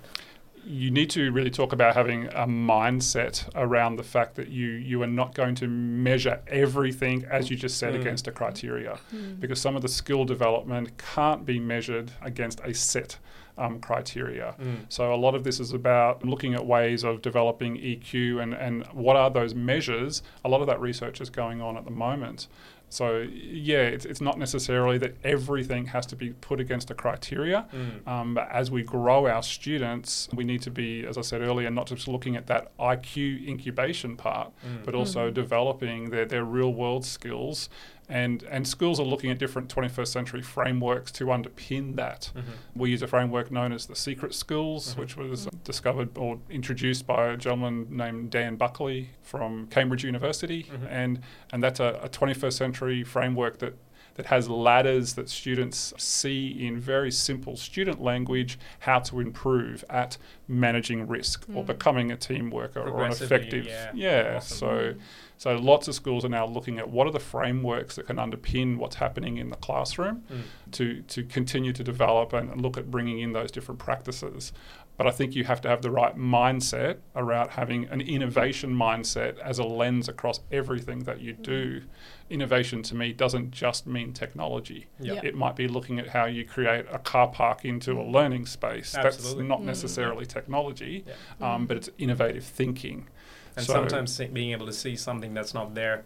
You 0.66 0.92
need 0.92 1.10
to 1.12 1.32
really 1.32 1.50
talk 1.50 1.74
about 1.74 1.96
having 1.96 2.26
a 2.28 2.46
mindset 2.48 3.48
around 3.56 3.96
the 3.96 4.04
fact 4.04 4.36
that 4.36 4.50
you 4.50 4.68
you 4.68 5.02
are 5.02 5.08
not 5.08 5.34
going 5.34 5.56
to 5.56 5.68
measure 5.68 6.40
everything 6.48 7.26
as 7.30 7.50
you 7.50 7.56
just 7.58 7.78
said 7.78 7.94
Mm. 7.94 8.02
against 8.02 8.28
a 8.28 8.32
criteria 8.32 9.00
Mm. 9.14 9.40
because 9.40 9.60
some 9.60 9.76
of 9.76 9.82
the 9.82 9.88
skill 9.88 10.26
development 10.26 10.98
can't 10.98 11.46
be 11.46 11.60
measured 11.60 12.12
against 12.22 12.60
a 12.62 12.74
set 12.74 13.18
um, 13.58 13.82
criteria. 13.82 14.56
Mm. 14.62 14.86
So 14.88 15.14
a 15.14 15.18
lot 15.18 15.36
of 15.36 15.44
this 15.44 15.60
is 15.60 15.74
about 15.74 16.24
looking 16.24 16.54
at 16.54 16.66
ways 16.66 17.04
of 17.04 17.22
developing 17.22 17.76
EQ 17.76 18.42
and, 18.42 18.54
and 18.54 18.86
what 18.94 19.18
are 19.18 19.30
those 19.30 19.54
measures. 19.54 20.24
A 20.46 20.50
lot 20.50 20.62
of 20.62 20.68
that 20.68 20.80
research 20.80 21.20
is 21.20 21.30
going 21.30 21.62
on 21.62 21.76
at 21.76 21.84
the 21.84 21.92
moment. 21.92 22.48
So 22.90 23.20
yeah, 23.20 23.84
it's, 23.84 24.06
it's 24.06 24.22
not 24.22 24.38
necessarily 24.40 24.98
that 24.98 25.16
everything 25.24 25.86
has 25.88 26.06
to 26.08 26.16
be 26.16 26.32
put 26.32 26.60
against 26.60 26.90
a 26.90 26.96
criteria. 26.96 27.68
Mm. 27.74 28.08
Um, 28.08 28.34
but 28.34 28.50
as 28.52 28.72
we 28.72 28.82
grow 28.84 29.28
our 29.28 29.44
students, 29.44 30.28
we 30.34 30.44
need 30.44 30.62
to 30.64 30.72
be, 30.72 31.06
as 31.06 31.18
I 31.18 31.22
said 31.22 31.42
earlier, 31.42 31.70
not 31.70 31.88
just 31.88 32.08
looking 32.08 32.36
at 32.36 32.48
that 32.48 32.76
IQ 32.78 33.48
incubation 33.48 34.16
part, 34.18 34.52
Mm. 34.66 34.84
but 34.84 34.96
also 34.96 35.30
developing 35.30 36.10
their, 36.10 36.26
their 36.26 36.44
real 36.44 36.74
world 36.74 37.06
skills. 37.06 37.70
And, 38.10 38.42
and 38.50 38.68
schools 38.68 39.00
are 39.00 39.06
looking 39.06 39.30
at 39.30 39.38
different 39.38 39.70
21st 39.70 40.08
century 40.12 40.42
frameworks 40.42 41.12
to 41.14 41.26
underpin 41.26 41.96
that. 41.98 42.32
Mhm. 42.36 42.42
We 42.76 42.90
use 42.90 43.04
a 43.04 43.08
framework 43.08 43.52
known 43.52 43.72
as 43.72 43.86
the 43.86 43.96
Secret 43.96 44.34
Skills, 44.34 44.96
Mhm. 44.96 44.98
which 45.00 45.16
was 45.16 45.46
discovered 45.64 46.18
or 46.18 46.40
introduced 46.50 47.06
by 47.06 47.28
a 47.28 47.38
gentleman 47.38 47.86
named 47.92 48.32
Dan 48.32 48.56
Buckley 48.56 49.12
from 49.22 49.68
Cambridge 49.68 50.04
University. 50.04 50.64
Mhm. 50.64 50.88
And, 50.90 51.20
and 51.54 51.62
that's 51.62 51.80
a, 51.80 52.00
a 52.02 52.10
21st 52.10 52.58
century 52.58 53.04
framework 53.04 53.60
that, 53.60 53.76
that 54.20 54.26
has 54.26 54.50
ladders 54.50 55.14
that 55.14 55.30
students 55.30 55.94
see 55.98 56.50
in 56.68 56.78
very 56.78 57.10
simple 57.10 57.56
student 57.56 58.02
language 58.02 58.60
how 58.80 59.00
to 59.00 59.22
improve 59.22 59.86
at 59.90 60.18
managing 60.46 61.08
risk 61.08 61.46
or 61.56 61.64
Mm. 61.64 61.68
becoming 61.68 62.12
a 62.12 62.18
team 62.18 62.50
worker 62.52 62.82
or 62.82 62.88
an 62.88 62.92
Progressively, 63.14 63.36
effective. 63.38 63.66
yeah. 63.96 64.34
Awesome. 64.36 64.58
So, 64.58 64.94
so 65.38 65.56
lots 65.56 65.88
of 65.88 65.96
schools 65.96 66.26
are 66.26 66.30
now 66.30 66.46
looking 66.46 66.80
at 66.80 66.90
what 66.90 67.08
are 67.08 67.14
the 67.14 67.20
frameworks 67.22 67.96
that 67.96 68.08
can 68.08 68.18
underpin 68.18 68.76
what's 68.76 68.98
happening 68.98 69.38
in 69.38 69.52
the 69.52 69.56
classroom 69.56 70.24
Mm. 70.30 70.42
to, 70.74 71.02
to 71.04 71.24
continue 71.24 71.72
to 71.72 71.82
develop 71.84 72.34
and 72.34 72.60
look 72.62 72.78
at 72.78 72.92
bringing 72.92 73.20
in 73.20 73.32
those 73.32 73.52
different 73.52 73.80
practices. 73.80 74.52
But 75.00 75.08
I 75.08 75.12
think 75.12 75.34
you 75.34 75.46
have 75.46 75.62
to 75.62 75.70
have 75.70 75.82
the 75.82 75.92
right 75.92 76.18
mindset 76.18 76.98
around 77.16 77.52
having 77.52 77.86
an 77.86 78.02
innovation 78.02 78.76
mindset 78.76 79.40
as 79.40 79.58
a 79.58 79.64
lens 79.64 80.10
across 80.10 80.42
everything 80.52 81.06
that 81.06 81.22
you 81.22 81.32
do. 81.32 81.84
Innovation 82.30 82.84
to 82.84 82.96
me 82.96 83.14
doesn't 83.14 83.52
just 83.52 83.88
mean 83.88 84.12
technology. 84.12 84.88
Yeah. 85.00 85.14
Yeah. 85.14 85.22
It 85.24 85.36
might 85.36 85.56
be 85.56 85.70
looking 85.70 86.00
at 86.00 86.10
how 86.10 86.26
you 86.26 86.44
create 86.44 86.86
a 86.92 87.00
car 87.00 87.30
park 87.30 87.64
into 87.64 87.94
a 87.94 88.04
learning 88.04 88.46
space. 88.48 88.94
Absolutely. 88.94 89.44
That's 89.44 89.50
not 89.50 89.62
Mm. 89.62 89.66
necessarily 89.68 90.26
technology, 90.26 91.06
Yeah. 91.08 91.54
um, 91.56 91.66
but 91.66 91.78
it's 91.78 91.90
innovative 91.98 92.44
thinking. 92.44 93.08
And 93.56 93.66
So- 93.66 93.76
sometimes 93.76 94.18
being 94.34 94.52
able 94.52 94.66
to 94.66 94.74
see 94.74 94.98
something 94.98 95.34
that's 95.34 95.54
not 95.54 95.76
there, 95.76 96.04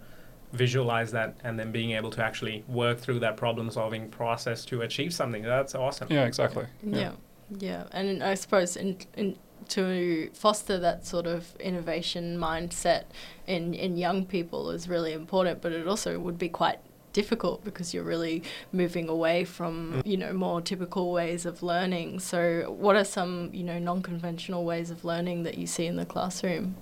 visualize 0.52 1.12
that, 1.14 1.36
and 1.44 1.60
then 1.60 1.72
being 1.72 1.94
able 1.94 2.12
to 2.12 2.24
actually 2.24 2.64
work 2.68 3.00
through 3.00 3.18
that 3.22 3.38
problem 3.38 3.72
solving 3.72 4.10
process 4.10 4.64
to 4.66 4.84
achieve 4.84 5.16
something. 5.16 5.42
That's 5.42 5.74
awesome. 5.74 6.10
Yeah, 6.12 6.26
exactly. 6.26 6.68
Yeah, 6.84 6.98
yeah, 7.00 7.12
and 7.92 8.24
I 8.24 8.36
suppose 8.36 8.76
in, 8.76 8.98
in 9.16 9.38
to 9.70 10.30
foster 10.34 10.78
that 10.80 11.06
sort 11.06 11.26
of 11.26 11.56
innovation 11.58 12.38
mindset 12.38 13.04
in 13.48 13.74
in 13.74 13.98
young 13.98 14.26
people 14.26 14.72
is 14.72 14.88
really 14.88 15.14
important, 15.14 15.62
but 15.62 15.72
it 15.72 15.88
also 15.88 16.20
would 16.20 16.38
be 16.38 16.50
quite 16.50 16.80
difficult 17.14 17.64
because 17.64 17.94
you're 17.94 18.04
really 18.04 18.42
moving 18.72 19.08
away 19.08 19.46
from 19.46 19.94
mm. 19.94 20.06
you 20.06 20.18
know 20.18 20.34
more 20.34 20.62
typical 20.62 21.12
ways 21.12 21.46
of 21.46 21.64
learning. 21.64 22.20
So, 22.20 22.76
what 22.78 22.96
are 22.96 23.06
some 23.06 23.50
you 23.54 23.64
know 23.64 23.80
non-conventional 23.80 24.66
ways 24.66 24.92
of 24.92 25.06
learning 25.06 25.44
that 25.44 25.58
you 25.58 25.68
see 25.68 25.86
in 25.86 25.96
the 25.96 26.06
classroom? 26.06 26.76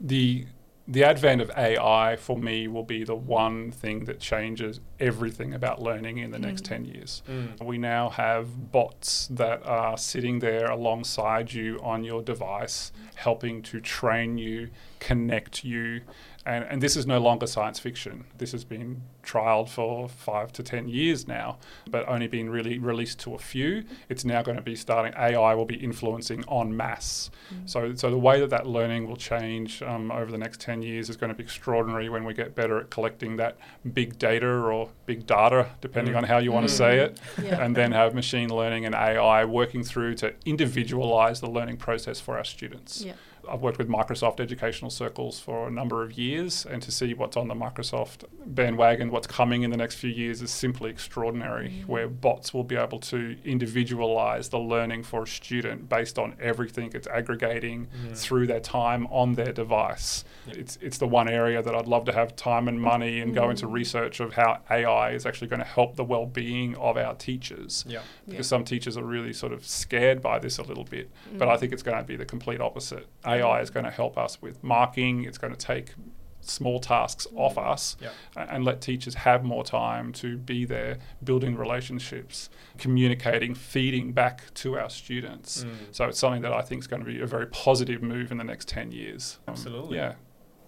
the 0.00 0.46
the 0.90 1.04
advent 1.04 1.42
of 1.42 1.50
AI 1.54 2.16
for 2.16 2.38
me 2.38 2.66
will 2.66 2.82
be 2.82 3.04
the 3.04 3.14
one 3.14 3.70
thing 3.70 4.06
that 4.06 4.20
changes 4.20 4.80
everything 4.98 5.52
about 5.52 5.82
learning 5.82 6.16
in 6.16 6.30
the 6.30 6.38
next 6.38 6.62
Mm. 6.64 6.68
10 6.68 6.84
years. 6.86 7.22
Mm. 7.28 7.62
We 7.62 7.76
now 7.76 8.08
have 8.08 8.72
bots 8.72 9.28
that 9.28 9.64
are 9.66 9.98
sitting 9.98 10.38
there 10.38 10.64
alongside 10.70 11.52
you 11.52 11.78
on 11.82 12.04
your 12.04 12.22
device, 12.22 12.90
helping 13.16 13.60
to 13.64 13.80
train 13.82 14.38
you, 14.38 14.70
connect 14.98 15.62
you. 15.62 16.00
And, 16.48 16.64
and 16.70 16.80
this 16.82 16.96
is 16.96 17.06
no 17.06 17.18
longer 17.18 17.46
science 17.46 17.78
fiction. 17.78 18.24
This 18.38 18.52
has 18.52 18.64
been 18.64 19.02
trialed 19.22 19.68
for 19.68 20.08
five 20.08 20.50
to 20.54 20.62
10 20.62 20.88
years 20.88 21.28
now, 21.28 21.58
but 21.90 22.08
only 22.08 22.26
been 22.26 22.48
really 22.48 22.78
released 22.78 23.18
to 23.20 23.34
a 23.34 23.38
few. 23.38 23.84
It's 24.08 24.24
now 24.24 24.40
going 24.40 24.56
to 24.56 24.62
be 24.62 24.74
starting, 24.74 25.12
AI 25.14 25.54
will 25.54 25.66
be 25.66 25.74
influencing 25.76 26.44
en 26.50 26.74
masse. 26.74 27.30
So, 27.66 27.94
so 27.94 28.10
the 28.10 28.16
way 28.16 28.40
that 28.40 28.48
that 28.48 28.66
learning 28.66 29.06
will 29.08 29.16
change 29.18 29.82
um, 29.82 30.10
over 30.10 30.30
the 30.32 30.38
next 30.38 30.58
10 30.62 30.80
years 30.80 31.10
is 31.10 31.18
going 31.18 31.28
to 31.28 31.36
be 31.36 31.42
extraordinary 31.44 32.08
when 32.08 32.24
we 32.24 32.32
get 32.32 32.54
better 32.54 32.80
at 32.80 32.88
collecting 32.88 33.36
that 33.36 33.58
big 33.92 34.18
data 34.18 34.48
or 34.48 34.88
big 35.04 35.26
data, 35.26 35.68
depending 35.82 36.14
Mm. 36.14 36.18
on 36.18 36.24
how 36.24 36.38
you 36.38 36.50
want 36.50 36.66
to 36.66 36.72
Mm. 36.72 36.78
say 36.78 36.98
it, 37.00 37.20
Yeah. 37.44 37.62
and 37.62 37.76
then 37.76 37.92
have 37.92 38.14
machine 38.14 38.48
learning 38.48 38.86
and 38.86 38.94
AI 38.94 39.44
working 39.44 39.84
through 39.84 40.14
to 40.14 40.32
individualize 40.46 41.40
the 41.42 41.50
learning 41.50 41.76
process 41.76 42.18
for 42.20 42.38
our 42.38 42.44
students. 42.44 43.02
Yeah. 43.04 43.12
I've 43.48 43.60
worked 43.62 43.78
with 43.78 43.88
Microsoft 43.88 44.40
Educational 44.40 44.90
Circles 44.90 45.40
for 45.40 45.68
a 45.68 45.70
number 45.70 46.02
of 46.02 46.12
years, 46.18 46.66
and 46.66 46.82
to 46.82 46.90
see 46.90 47.14
what's 47.14 47.36
on 47.36 47.48
the 47.48 47.54
Microsoft 47.54 48.24
bandwagon, 48.46 49.10
what's 49.10 49.26
coming 49.26 49.62
in 49.62 49.70
the 49.70 49.76
next 49.76 49.96
few 49.96 50.10
years, 50.10 50.42
is 50.42 50.50
simply 50.50 50.90
extraordinary. 50.90 51.68
Mm. 51.70 51.86
Where 51.86 52.08
bots 52.08 52.52
will 52.52 52.64
be 52.64 52.76
able 52.76 52.98
to 53.00 53.36
individualize 53.44 54.48
the 54.48 54.58
learning 54.58 55.02
for 55.04 55.22
a 55.22 55.26
student 55.26 55.88
based 55.88 56.18
on 56.18 56.34
everything 56.40 56.90
it's 56.94 57.06
aggregating 57.08 57.86
Mm. 57.88 58.16
through 58.16 58.46
their 58.46 58.60
time 58.60 59.06
on 59.06 59.34
their 59.34 59.52
device. 59.52 60.24
It's 60.48 60.76
it's 60.80 60.98
the 60.98 61.06
one 61.06 61.28
area 61.28 61.62
that 61.62 61.74
I'd 61.74 61.86
love 61.86 62.04
to 62.06 62.12
have 62.12 62.34
time 62.36 62.68
and 62.68 62.80
money 62.80 63.20
and 63.20 63.34
go 63.34 63.50
into 63.50 63.66
Mm. 63.66 63.72
research 63.72 64.20
of 64.20 64.34
how 64.34 64.58
AI 64.70 65.10
is 65.12 65.26
actually 65.26 65.48
going 65.48 65.60
to 65.60 65.66
help 65.66 65.96
the 65.96 66.04
well-being 66.04 66.76
of 66.76 66.96
our 66.96 67.14
teachers 67.14 67.84
Yeah. 67.88 68.00
because 68.28 68.46
some 68.46 68.64
teachers 68.64 68.96
are 68.96 69.04
really 69.04 69.32
sort 69.32 69.52
of 69.52 69.64
scared 69.66 70.20
by 70.22 70.38
this 70.38 70.58
a 70.58 70.62
little 70.62 70.84
bit. 70.84 71.10
But 71.36 71.48
I 71.48 71.56
think 71.56 71.72
it's 71.72 71.82
going 71.82 71.98
to 71.98 72.04
be 72.04 72.16
the 72.16 72.24
complete 72.24 72.60
opposite. 72.60 73.06
AI 73.24 73.37
is 73.60 73.70
going 73.70 73.84
to 73.84 73.90
help 73.90 74.16
us 74.18 74.40
with 74.42 74.62
marking, 74.62 75.24
it's 75.24 75.38
going 75.38 75.52
to 75.54 75.58
take 75.58 75.94
small 76.40 76.80
tasks 76.80 77.26
off 77.34 77.58
us 77.58 77.96
Yeah. 78.00 78.10
and 78.36 78.64
let 78.64 78.80
teachers 78.80 79.14
have 79.14 79.44
more 79.44 79.64
time 79.64 80.12
to 80.14 80.38
be 80.38 80.64
there 80.64 80.98
building 81.22 81.56
relationships, 81.56 82.48
communicating, 82.78 83.54
feeding 83.54 84.12
back 84.12 84.54
to 84.54 84.78
our 84.78 84.88
students. 84.88 85.64
Mm. 85.64 85.70
So 85.90 86.06
it's 86.06 86.18
something 86.18 86.42
that 86.42 86.52
I 86.52 86.62
think 86.62 86.82
is 86.82 86.86
going 86.86 87.04
to 87.04 87.06
be 87.10 87.20
a 87.20 87.26
very 87.26 87.46
positive 87.48 88.02
move 88.02 88.30
in 88.32 88.38
the 88.38 88.44
next 88.44 88.68
10 88.68 88.92
years. 88.92 89.38
Um, 89.46 89.52
Absolutely. 89.52 89.96
yeah. 89.98 90.14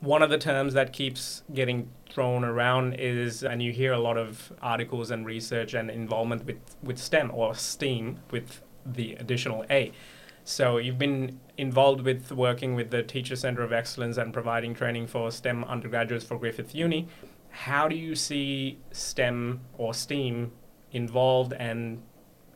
One 0.01 0.23
of 0.23 0.31
the 0.31 0.39
terms 0.39 0.75
that 0.75 0.93
keeps 0.93 1.43
getting 1.55 1.91
thrown 2.11 2.43
around 2.45 2.95
is, 2.95 3.45
and 3.45 3.63
you 3.63 3.71
hear 3.73 3.93
a 3.93 3.99
lot 3.99 4.17
of 4.19 4.53
articles 4.61 5.11
and 5.11 5.25
research 5.25 5.73
and 5.75 5.91
involvement 5.91 6.45
with, 6.47 6.59
with 6.83 6.99
STEM 6.99 7.31
or 7.33 7.55
STEAM 7.55 8.19
with 8.31 8.63
the 8.85 9.15
additional 9.15 9.65
A. 9.71 9.93
So 10.51 10.79
you've 10.79 10.99
been 10.99 11.39
involved 11.57 12.01
with 12.01 12.33
working 12.33 12.75
with 12.75 12.91
the 12.91 13.05
Teacher 13.05 13.37
Center 13.37 13.63
of 13.63 13.73
Excellence 13.73 14.17
and 14.17 14.33
providing 14.33 14.75
training 14.75 15.07
for 15.07 15.31
STEM 15.31 15.63
undergraduates 15.63 16.25
for 16.25 16.41
Griffith 16.41 16.75
Uni. 16.75 17.07
How 17.51 17.87
do 17.87 17.95
you 17.95 18.17
see 18.17 18.81
STEM 18.91 19.61
or 19.79 19.95
STEAM 19.95 20.51
involved 20.91 21.53
and 21.53 22.03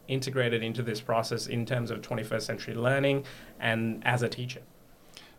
integrated 0.09 0.61
into 0.61 0.83
this 0.83 1.01
process 1.01 1.47
in 1.47 1.65
terms 1.65 1.93
of 1.93 2.01
21st 2.01 2.43
century 2.43 2.75
learning 2.75 3.27
and 3.61 4.05
as 4.05 4.23
a 4.23 4.29
teacher? 4.29 4.63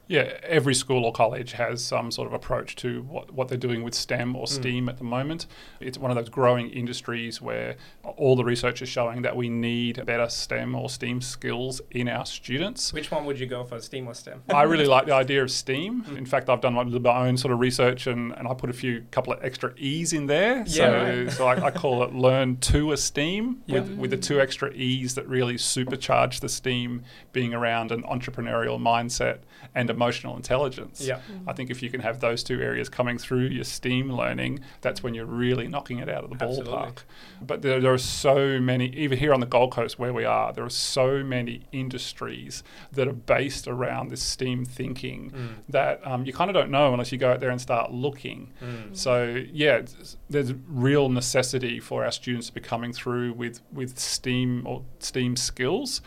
Yeah, 0.07 0.37
every 0.43 0.75
school 0.75 1.03
or 1.03 1.11
college 1.11 1.53
has 1.53 1.83
some 1.83 2.11
sort 2.11 2.27
of 2.27 2.33
approach 2.33 2.75
to 2.77 3.01
what, 3.03 3.33
what 3.33 3.47
they're 3.47 3.57
doing 3.57 3.83
with 3.83 3.95
STEM 3.95 4.35
or 4.35 4.41
hmm. 4.41 4.53
STEAM 4.53 4.89
at 4.89 4.97
the 4.97 5.03
moment. 5.03 5.47
It's 5.79 5.97
one 5.97 6.11
of 6.11 6.17
those 6.17 6.29
growing 6.29 6.69
industries 6.69 7.41
where 7.41 7.75
all 8.03 8.35
the 8.35 8.43
research 8.43 8.81
is 8.81 8.89
showing 8.89 9.23
that 9.23 9.35
we 9.35 9.49
need 9.49 10.05
better 10.05 10.29
STEM 10.29 10.75
or 10.75 10.89
STEAM 10.89 11.21
skills 11.21 11.81
in 11.91 12.07
our 12.07 12.25
students. 12.25 12.93
Which 12.93 13.09
one 13.09 13.25
would 13.25 13.39
you 13.39 13.47
go 13.47 13.63
for, 13.63 13.79
STEAM 13.79 14.07
or 14.07 14.13
STEM? 14.13 14.43
I 14.53 14.63
really 14.63 14.85
like 14.95 15.07
the 15.07 15.13
idea 15.13 15.41
of 15.41 15.49
STEAM. 15.49 16.01
Hmm. 16.01 16.17
In 16.17 16.25
fact, 16.25 16.49
I've 16.49 16.61
done 16.61 16.73
my, 16.73 16.83
my 16.83 17.27
own 17.27 17.37
sort 17.37 17.51
of 17.51 17.59
research 17.59 18.07
and, 18.07 18.31
and 18.33 18.47
I 18.47 18.53
put 18.53 18.69
a 18.69 18.73
few 18.73 19.05
couple 19.11 19.33
of 19.33 19.43
extra 19.43 19.73
E's 19.77 20.13
in 20.13 20.27
there. 20.27 20.65
So, 20.67 20.83
Yeah, 20.83 21.19
right. 21.21 21.31
so 21.31 21.47
I, 21.47 21.65
I 21.65 21.71
call 21.71 22.03
it 22.03 22.13
Learn 22.13 22.57
to 22.57 22.91
Esteem 22.91 23.63
Yeah. 23.65 23.79
with, 23.79 23.97
with 23.97 24.09
the 24.11 24.17
two 24.17 24.39
extra 24.39 24.71
E's 24.73 25.15
that 25.15 25.27
really 25.27 25.55
supercharge 25.55 26.41
the 26.41 26.49
STEAM 26.49 27.03
being 27.33 27.53
around 27.53 27.91
an 27.91 28.03
entrepreneurial 28.03 28.79
mindset 28.79 29.39
and 29.73 29.89
emotional 29.95 30.35
intelligence. 30.35 31.01
Yeah. 31.01 31.19
I 31.47 31.53
think 31.53 31.69
if 31.69 31.81
you 31.83 31.89
can 31.89 32.01
have 32.01 32.19
those 32.19 32.43
two 32.43 32.59
areas 32.61 32.87
coming 32.89 33.17
through 33.17 33.47
your 33.47 33.63
STEAM 33.63 34.11
learning, 34.11 34.59
that's 34.81 35.01
when 35.03 35.13
you're 35.15 35.25
really 35.45 35.67
knocking 35.67 35.99
it 35.99 36.09
out 36.09 36.23
of 36.25 36.29
the 36.31 36.43
Absolutely. 36.45 36.73
ballpark. 36.73 36.97
But 37.41 37.61
there, 37.63 37.79
there 37.81 37.93
are 37.93 37.97
so 37.97 38.59
many, 38.59 38.87
even 38.89 39.17
here 39.17 39.33
on 39.33 39.39
the 39.39 39.45
Gold 39.45 39.71
Coast 39.71 39.97
where 39.97 40.13
we 40.13 40.25
are, 40.25 40.53
there 40.53 40.65
are 40.65 40.69
so 40.69 41.23
many 41.23 41.63
industries 41.71 42.63
that 42.91 43.07
are 43.07 43.13
based 43.13 43.67
around 43.67 44.09
this 44.09 44.21
STEAM 44.21 44.65
thinking 44.65 45.31
Mm. 45.31 45.49
that 45.69 46.05
um, 46.05 46.25
you 46.25 46.33
kind 46.33 46.49
of 46.49 46.53
don't 46.53 46.69
know 46.69 46.91
unless 46.93 47.11
you 47.11 47.17
go 47.17 47.31
out 47.31 47.39
there 47.39 47.49
and 47.49 47.61
start 47.61 47.91
looking. 47.91 48.51
Mm. 48.61 48.95
So 48.95 49.43
yeah, 49.51 49.77
it's- 49.77 50.17
there's 50.29 50.53
real 50.67 51.09
necessity 51.09 51.79
for 51.79 52.03
our 52.05 52.11
students 52.11 52.47
to 52.47 52.53
be 52.53 52.61
coming 52.61 52.91
through 52.93 53.33
with 53.33 53.61
with 53.71 53.97
STEAM 53.97 54.65
or 54.65 54.83
STEAM 54.99 55.35
skills, 55.35 56.01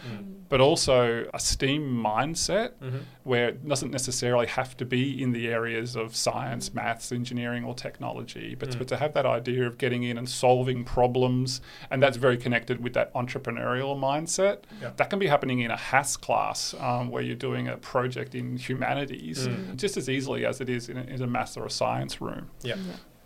but 0.49 0.61
also 0.61 1.26
a 1.33 1.38
STEAM 1.40 1.83
mindset 2.02 2.71
Mhm. 2.83 3.00
where 3.25 3.52
doesn't 3.78 3.92
necessarily 3.92 4.47
have 4.47 4.76
to 4.76 4.85
be 4.85 5.23
in 5.23 5.30
the 5.32 5.47
areas 5.49 5.94
of 5.94 6.14
science, 6.16 6.75
maths, 6.75 7.12
engineering, 7.12 7.64
or 7.64 7.75
technology, 7.75 8.56
but, 8.58 8.70
Mm. 8.70 8.78
but 8.78 8.88
to 8.88 8.97
have 8.97 9.12
that 9.14 9.25
idea 9.25 9.66
of 9.66 9.78
getting 9.78 10.02
in 10.02 10.18
and 10.18 10.28
solving 10.28 10.82
problems, 10.85 11.61
and 11.90 12.02
that's 12.02 12.16
very 12.16 12.37
connected 12.37 12.82
with 12.82 12.92
that 12.94 13.12
entrepreneurial 13.14 13.97
mindset. 13.97 14.58
Yeah. 14.82 14.90
That 14.97 15.11
can 15.11 15.18
be 15.20 15.28
happening 15.28 15.61
in 15.61 15.70
a 15.70 15.76
HASS 15.76 16.16
class 16.16 16.75
um, 16.80 17.08
where 17.11 17.23
you're 17.23 17.37
doing 17.37 17.68
a 17.68 17.76
project 17.76 18.35
in 18.35 18.56
humanities 18.56 19.47
Mm. 19.47 19.76
just 19.76 19.97
as 19.97 20.08
easily 20.08 20.44
as 20.44 20.61
it 20.61 20.68
is 20.68 20.88
in 20.88 20.97
a, 20.99 21.02
in 21.02 21.23
a 21.23 21.26
maths 21.26 21.56
or 21.56 21.64
a 21.66 21.70
science 21.70 22.20
room. 22.20 22.50
Yeah. 22.62 22.76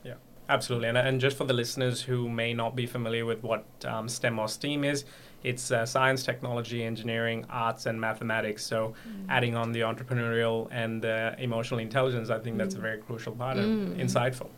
Yeah, 0.05 0.15
absolutely. 0.49 0.89
And, 0.89 0.99
and 0.99 1.21
just 1.21 1.37
for 1.39 1.45
the 1.45 1.55
listeners 1.55 2.03
who 2.03 2.29
may 2.29 2.53
not 2.53 2.77
be 2.77 2.85
familiar 2.87 3.25
with 3.25 3.43
what 3.43 3.65
um, 3.87 4.09
STEM 4.09 4.39
or 4.39 4.49
STEAM 4.49 4.85
is, 4.85 5.05
it's 5.45 5.71
uh, 5.71 5.85
science, 5.87 6.23
technology, 6.23 6.85
engineering, 6.85 7.45
arts, 7.51 7.87
and 7.87 8.01
mathematics. 8.01 8.65
So, 8.65 8.95
adding 9.29 9.57
on 9.57 9.73
the 9.73 9.81
entrepreneurial 9.81 10.69
and 10.71 11.05
uh, 11.05 11.35
emotional 11.39 11.81
intelligence, 11.81 12.31
I 12.31 12.39
think 12.39 12.59
that's 12.59 12.75
a 12.75 12.81
very 12.81 12.99
crucial 12.99 13.33
part 13.33 13.57
and 13.57 13.97
insightful. 13.99 14.49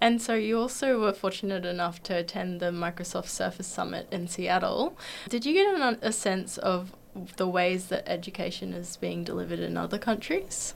And 0.00 0.22
so 0.22 0.34
you 0.34 0.58
also 0.58 0.98
were 0.98 1.12
fortunate 1.12 1.66
enough 1.66 2.02
to 2.04 2.16
attend 2.16 2.60
the 2.60 2.70
Microsoft 2.70 3.28
Surface 3.28 3.66
Summit 3.66 4.08
in 4.10 4.28
Seattle. 4.28 4.96
Did 5.28 5.44
you 5.44 5.52
get 5.52 5.74
an, 5.74 5.98
a 6.00 6.12
sense 6.12 6.56
of 6.56 6.96
the 7.36 7.46
ways 7.46 7.86
that 7.86 8.08
education 8.08 8.72
is 8.72 8.96
being 8.96 9.24
delivered 9.24 9.58
in 9.58 9.76
other 9.76 9.98
countries? 9.98 10.74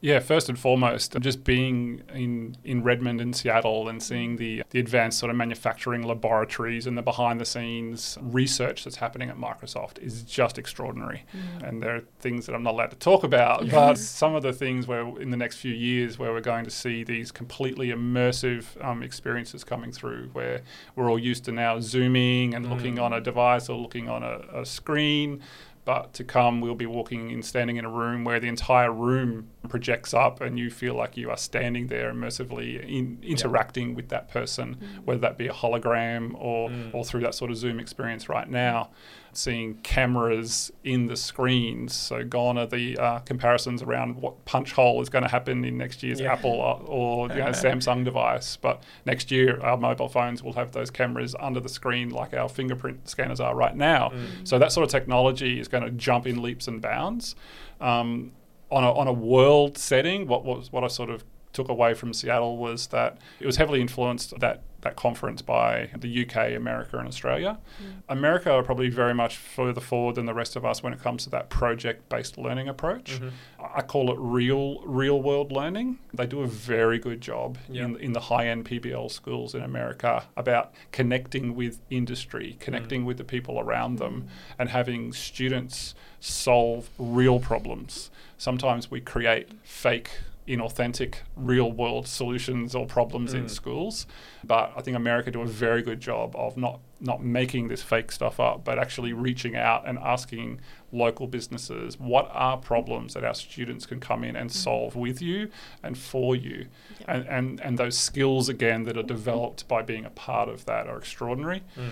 Yeah, 0.00 0.20
first 0.20 0.48
and 0.48 0.56
foremost, 0.56 1.18
just 1.18 1.42
being 1.42 2.02
in, 2.14 2.56
in 2.62 2.84
Redmond 2.84 3.20
and 3.20 3.34
Seattle 3.34 3.88
and 3.88 4.00
seeing 4.00 4.36
the, 4.36 4.62
the 4.70 4.78
advanced 4.78 5.18
sort 5.18 5.30
of 5.30 5.36
manufacturing 5.36 6.02
laboratories 6.02 6.86
and 6.86 6.96
the 6.96 7.02
behind 7.02 7.40
the 7.40 7.44
scenes 7.44 8.16
research 8.22 8.84
that's 8.84 8.96
happening 8.96 9.28
at 9.28 9.36
Microsoft 9.36 9.98
is 9.98 10.22
just 10.22 10.56
extraordinary. 10.56 11.24
And 11.64 11.82
there 11.82 11.96
are 11.96 12.02
things 12.20 12.46
that 12.46 12.54
I'm 12.54 12.62
not 12.62 12.74
allowed 12.74 12.90
to 12.92 12.96
talk 12.96 13.24
about, 13.24 13.68
but 13.70 13.98
some 13.98 14.36
of 14.36 14.44
the 14.44 14.52
things 14.52 14.86
where 14.86 15.00
in 15.20 15.30
the 15.30 15.36
next 15.36 15.56
few 15.56 15.74
years 15.74 16.16
where 16.16 16.32
we're 16.32 16.40
going 16.42 16.64
to 16.64 16.70
see 16.70 17.02
these 17.02 17.32
completely 17.32 17.88
immersive 17.88 18.66
um, 18.84 19.02
experiences 19.02 19.64
coming 19.64 19.90
through 19.90 20.30
where 20.32 20.62
we're 20.94 21.10
all 21.10 21.18
used 21.18 21.44
to 21.46 21.52
now 21.52 21.80
zooming 21.80 22.54
and 22.54 22.70
looking 22.70 23.00
on 23.00 23.12
a 23.12 23.20
device 23.20 23.68
or 23.68 23.76
looking 23.76 24.08
on 24.08 24.22
a, 24.22 24.60
a 24.60 24.64
screen. 24.64 25.42
But 25.84 26.12
to 26.14 26.24
come, 26.24 26.60
we'll 26.60 26.74
be 26.74 26.84
walking 26.84 27.32
and 27.32 27.42
standing 27.42 27.78
in 27.78 27.86
a 27.86 27.90
room 27.90 28.22
where 28.22 28.38
the 28.38 28.46
entire 28.46 28.92
room 28.92 29.48
projects 29.68 30.12
up, 30.14 30.40
and 30.40 30.58
you 30.58 30.70
feel 30.70 30.94
like 30.94 31.16
you 31.16 31.30
are 31.30 31.36
standing 31.36 31.86
there 31.88 32.12
immersively 32.12 32.82
in, 32.82 33.18
interacting 33.22 33.94
with 33.94 34.08
that 34.08 34.30
person, 34.30 34.76
whether 35.04 35.20
that 35.20 35.38
be 35.38 35.46
a 35.46 35.52
hologram 35.52 36.34
or, 36.34 36.70
or 36.92 37.04
through 37.04 37.20
that 37.20 37.34
sort 37.34 37.50
of 37.50 37.56
Zoom 37.56 37.78
experience 37.78 38.28
right 38.28 38.48
now. 38.50 38.90
Seeing 39.34 39.74
cameras 39.82 40.72
in 40.82 41.06
the 41.06 41.14
screens. 41.16 41.94
So, 41.94 42.24
gone 42.24 42.56
are 42.58 42.66
the 42.66 42.96
uh, 42.98 43.18
comparisons 43.20 43.82
around 43.82 44.16
what 44.16 44.44
punch 44.46 44.72
hole 44.72 45.00
is 45.02 45.10
going 45.10 45.22
to 45.22 45.28
happen 45.30 45.64
in 45.64 45.76
next 45.76 46.02
year's 46.02 46.18
Yeah. 46.18 46.32
Apple 46.32 46.50
or, 46.50 46.80
or 46.86 47.28
you 47.28 47.36
know, 47.36 47.44
Samsung 47.50 48.04
device. 48.04 48.56
But 48.56 48.82
next 49.04 49.30
year, 49.30 49.60
our 49.60 49.76
mobile 49.76 50.08
phones 50.08 50.42
will 50.42 50.54
have 50.54 50.72
those 50.72 50.90
cameras 50.90 51.36
under 51.38 51.60
the 51.60 51.68
screen 51.68 52.08
like 52.08 52.32
our 52.34 52.48
fingerprint 52.48 53.08
scanners 53.08 53.38
are 53.38 53.54
right 53.54 53.76
now. 53.76 54.12
So 54.44 54.58
that 54.58 54.72
sort 54.72 54.84
of 54.84 54.90
technology 54.90 55.60
is 55.60 55.68
going 55.68 55.84
to 55.84 55.90
jump 55.90 56.26
in 56.26 56.42
leaps 56.42 56.66
and 56.66 56.80
bounds. 56.80 57.36
Um, 57.80 58.32
on, 58.70 58.84
a, 58.84 58.92
on 58.92 59.06
a 59.06 59.12
world 59.12 59.78
setting, 59.78 60.26
what 60.26 60.44
was 60.44 60.72
what 60.72 60.84
I 60.84 60.88
sort 60.88 61.10
of 61.10 61.24
took 61.52 61.68
away 61.68 61.94
from 61.94 62.12
Seattle 62.12 62.56
was 62.56 62.88
that 62.88 63.18
it 63.40 63.46
was 63.46 63.56
heavily 63.56 63.80
influenced 63.80 64.38
that 64.40 64.62
that 64.82 64.94
conference 64.94 65.42
by 65.42 65.90
the 65.98 66.24
UK, 66.24 66.52
America, 66.52 66.98
and 66.98 67.08
Australia. 67.08 67.58
Mm. 67.82 68.02
America 68.10 68.52
are 68.52 68.62
probably 68.62 68.88
very 68.88 69.12
much 69.12 69.36
further 69.36 69.80
forward 69.80 70.14
than 70.14 70.26
the 70.26 70.34
rest 70.34 70.54
of 70.54 70.64
us 70.64 70.84
when 70.84 70.92
it 70.92 71.00
comes 71.00 71.24
to 71.24 71.30
that 71.30 71.50
project-based 71.50 72.38
learning 72.38 72.68
approach. 72.68 73.14
Mm-hmm. 73.14 73.28
I 73.74 73.82
call 73.82 74.12
it 74.12 74.16
real 74.20 74.80
real 74.82 75.20
world 75.20 75.50
learning. 75.50 75.98
They 76.14 76.26
do 76.26 76.42
a 76.42 76.46
very 76.46 76.98
good 76.98 77.20
job 77.20 77.58
Yeah. 77.68 77.86
in, 77.86 77.96
in 77.96 78.12
the 78.12 78.20
high-end 78.20 78.66
PBL 78.66 79.10
schools 79.10 79.54
in 79.54 79.62
America 79.62 80.24
about 80.36 80.72
connecting 80.92 81.56
with 81.56 81.80
industry, 81.90 82.56
connecting 82.60 83.02
mm. 83.02 83.06
with 83.06 83.18
the 83.18 83.24
people 83.24 83.58
around 83.58 83.98
them, 83.98 84.22
mm. 84.22 84.54
and 84.60 84.68
having 84.68 85.12
students 85.12 85.96
solve 86.20 86.88
real 86.98 87.40
problems. 87.40 88.10
Sometimes 88.36 88.90
we 88.92 89.00
create 89.00 89.48
fake 89.64 90.10
inauthentic 90.48 91.16
real 91.36 91.70
world 91.70 92.06
solutions 92.08 92.74
or 92.74 92.86
problems 92.86 93.34
in 93.34 93.44
mm. 93.44 93.50
schools. 93.50 94.06
But 94.44 94.72
i 94.76 94.80
think 94.80 94.96
america 94.96 95.30
do 95.30 95.42
a 95.42 95.46
very 95.46 95.82
good 95.82 96.00
job 96.00 96.34
of 96.36 96.56
not 96.56 96.80
not 97.00 97.22
making 97.22 97.68
this 97.68 97.82
fake 97.82 98.10
stuff 98.10 98.40
up 98.40 98.64
but 98.64 98.78
actually 98.78 99.12
reaching 99.12 99.56
out 99.56 99.86
and 99.86 99.98
asking 99.98 100.60
local 100.92 101.26
businesses 101.26 101.98
what 101.98 102.30
are 102.32 102.56
problems 102.56 103.14
that 103.14 103.24
our 103.24 103.34
students 103.34 103.84
can 103.86 104.00
come 104.00 104.24
in 104.24 104.36
and 104.36 104.50
mm. 104.50 104.54
solve 104.54 104.96
with 104.96 105.20
you 105.20 105.50
and 105.82 105.96
for 105.98 106.34
you? 106.34 106.66
And, 107.06 107.26
and 107.28 107.60
and 107.60 107.78
those 107.78 107.98
skills 107.98 108.48
again 108.48 108.84
that 108.84 108.96
are 108.96 109.00
mm-hmm. 109.00 109.08
developed 109.08 109.68
by 109.68 109.82
being 109.82 110.04
a 110.04 110.10
part 110.10 110.48
of 110.48 110.64
that 110.66 110.86
are 110.86 110.98
extraordinary. 110.98 111.62
Mm. 111.76 111.90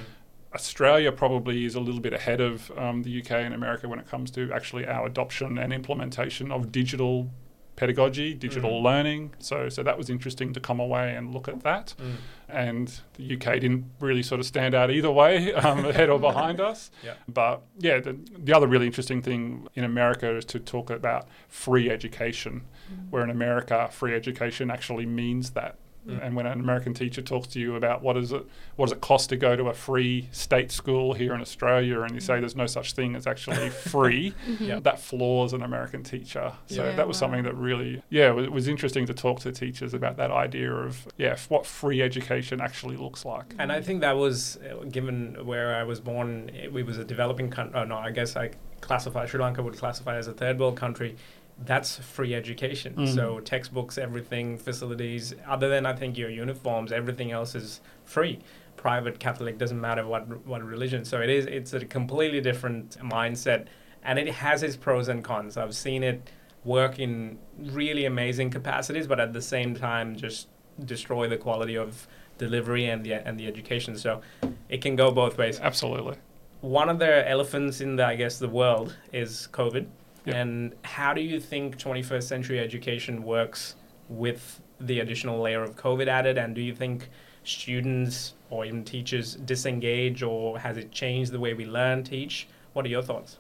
Australia 0.54 1.12
probably 1.12 1.64
is 1.66 1.74
a 1.74 1.80
little 1.80 2.00
bit 2.00 2.14
ahead 2.14 2.40
of 2.40 2.70
um, 2.78 3.02
the 3.02 3.20
UK 3.20 3.32
and 3.32 3.52
America 3.52 3.88
when 3.88 3.98
it 3.98 4.08
comes 4.08 4.30
to 4.30 4.50
actually 4.52 4.86
our 4.86 5.06
adoption 5.06 5.58
and 5.58 5.72
implementation 5.72 6.50
of 6.50 6.72
digital 6.72 7.30
pedagogy, 7.76 8.34
digital 8.34 8.80
mm. 8.80 8.82
learning. 8.82 9.34
So, 9.38 9.68
so 9.68 9.82
that 9.82 9.96
was 9.96 10.10
interesting 10.10 10.52
to 10.54 10.60
come 10.60 10.80
away 10.80 11.14
and 11.14 11.32
look 11.32 11.46
at 11.46 11.62
that. 11.62 11.94
Mm. 11.98 12.14
And 12.48 13.00
the 13.14 13.34
UK 13.34 13.60
didn't 13.60 13.84
really 14.00 14.22
sort 14.22 14.40
of 14.40 14.46
stand 14.46 14.74
out 14.74 14.90
either 14.90 15.10
way, 15.10 15.52
um, 15.54 15.84
ahead 15.84 16.08
or 16.08 16.18
behind 16.18 16.60
us. 16.60 16.90
Yeah. 17.04 17.14
But 17.28 17.62
yeah, 17.78 18.00
the, 18.00 18.18
the 18.36 18.54
other 18.54 18.66
really 18.66 18.86
interesting 18.86 19.22
thing 19.22 19.68
in 19.74 19.84
America 19.84 20.36
is 20.36 20.44
to 20.46 20.58
talk 20.58 20.90
about 20.90 21.28
free 21.48 21.90
education, 21.90 22.62
mm. 22.92 23.10
where 23.10 23.22
in 23.22 23.30
America, 23.30 23.88
free 23.92 24.14
education 24.14 24.70
actually 24.70 25.06
means 25.06 25.50
that. 25.50 25.76
Mm. 26.06 26.26
And 26.26 26.36
when 26.36 26.46
an 26.46 26.60
American 26.60 26.94
teacher 26.94 27.22
talks 27.22 27.48
to 27.48 27.60
you 27.60 27.76
about 27.76 28.02
what 28.02 28.16
is 28.16 28.32
it, 28.32 28.44
what 28.76 28.86
does 28.86 28.92
it 28.92 29.00
cost 29.00 29.30
to 29.30 29.36
go 29.36 29.56
to 29.56 29.68
a 29.68 29.74
free 29.74 30.28
state 30.32 30.70
school 30.70 31.12
here 31.12 31.34
in 31.34 31.40
Australia, 31.40 32.02
and 32.02 32.14
you 32.14 32.20
say 32.20 32.34
mm. 32.34 32.40
there's 32.40 32.56
no 32.56 32.66
such 32.66 32.92
thing 32.92 33.16
as 33.16 33.26
actually 33.26 33.70
free, 33.70 34.34
mm-hmm. 34.48 34.64
Yeah. 34.64 34.80
that 34.80 35.00
floors 35.00 35.52
an 35.52 35.62
American 35.62 36.02
teacher. 36.02 36.52
So 36.66 36.84
Yeah, 36.84 36.96
that 36.96 37.08
was 37.08 37.16
wow. 37.16 37.20
something 37.20 37.44
that 37.44 37.54
really, 37.54 38.02
yeah, 38.10 38.36
it 38.38 38.52
was 38.52 38.68
interesting 38.68 39.06
to 39.06 39.14
talk 39.14 39.40
to 39.40 39.52
teachers 39.52 39.94
about 39.94 40.16
that 40.16 40.30
idea 40.30 40.72
of 40.72 41.06
yeah, 41.16 41.36
what 41.48 41.66
free 41.66 42.02
education 42.02 42.60
actually 42.60 42.96
looks 42.96 43.24
like. 43.24 43.54
And 43.58 43.72
I 43.72 43.80
think 43.80 44.00
that 44.00 44.16
was, 44.16 44.58
uh, 44.58 44.84
given 44.84 45.46
where 45.46 45.74
I 45.74 45.84
was 45.84 46.00
born, 46.00 46.50
it, 46.50 46.74
it 46.74 46.86
was 46.86 46.98
a 46.98 47.04
developing 47.04 47.50
country. 47.50 47.78
Oh, 47.78 47.84
no, 47.84 47.96
I 47.96 48.10
guess 48.10 48.36
I 48.36 48.50
classify 48.80 49.26
Sri 49.26 49.40
Lanka 49.40 49.62
would 49.62 49.76
classify 49.76 50.16
as 50.16 50.28
a 50.28 50.32
third 50.32 50.58
world 50.58 50.76
country. 50.76 51.16
That's 51.64 51.96
free 51.96 52.34
education. 52.34 52.94
Mm. 52.94 53.14
So 53.14 53.40
textbooks, 53.40 53.96
everything, 53.96 54.58
facilities. 54.58 55.34
Other 55.46 55.68
than 55.68 55.86
I 55.86 55.94
think 55.94 56.18
your 56.18 56.28
uniforms, 56.28 56.92
everything 56.92 57.32
else 57.32 57.54
is 57.54 57.80
free. 58.04 58.40
Private, 58.76 59.18
Catholic, 59.18 59.56
doesn't 59.56 59.80
matter 59.80 60.06
what 60.06 60.46
what 60.46 60.62
religion. 60.62 61.04
So 61.04 61.20
it 61.20 61.30
is. 61.30 61.46
It's 61.46 61.72
a 61.72 61.84
completely 61.84 62.40
different 62.40 62.98
mindset, 62.98 63.66
and 64.04 64.18
it 64.18 64.28
has 64.28 64.62
its 64.62 64.76
pros 64.76 65.08
and 65.08 65.24
cons. 65.24 65.56
I've 65.56 65.74
seen 65.74 66.02
it 66.02 66.30
work 66.64 66.98
in 66.98 67.38
really 67.58 68.04
amazing 68.04 68.50
capacities, 68.50 69.06
but 69.06 69.18
at 69.18 69.32
the 69.32 69.40
same 69.40 69.74
time, 69.74 70.16
just 70.16 70.48
destroy 70.84 71.26
the 71.28 71.38
quality 71.38 71.76
of 71.76 72.06
delivery 72.36 72.86
and 72.86 73.04
the 73.04 73.14
and 73.14 73.40
the 73.40 73.46
education. 73.46 73.96
So 73.96 74.20
it 74.68 74.82
can 74.82 74.94
go 74.94 75.10
both 75.10 75.38
ways. 75.38 75.58
Absolutely. 75.58 76.16
One 76.60 76.88
of 76.88 76.98
the 76.98 77.28
elephants 77.28 77.80
in 77.80 77.96
the 77.96 78.04
I 78.04 78.16
guess 78.16 78.38
the 78.38 78.48
world 78.48 78.94
is 79.12 79.48
COVID. 79.52 79.86
Yep. 80.26 80.34
And 80.34 80.74
how 80.82 81.14
do 81.14 81.20
you 81.20 81.40
think 81.40 81.78
21st 81.78 82.24
century 82.24 82.58
education 82.58 83.22
works 83.22 83.76
with 84.08 84.60
the 84.80 85.00
additional 85.00 85.40
layer 85.40 85.62
of 85.62 85.76
COVID 85.76 86.08
added? 86.08 86.36
And 86.36 86.54
do 86.54 86.60
you 86.60 86.74
think 86.74 87.08
students 87.44 88.34
or 88.50 88.64
even 88.64 88.84
teachers 88.84 89.36
disengage, 89.36 90.22
or 90.22 90.58
has 90.58 90.76
it 90.76 90.90
changed 90.92 91.32
the 91.32 91.40
way 91.40 91.54
we 91.54 91.64
learn, 91.64 92.02
teach? 92.04 92.48
What 92.72 92.84
are 92.84 92.88
your 92.88 93.02
thoughts? 93.02 93.38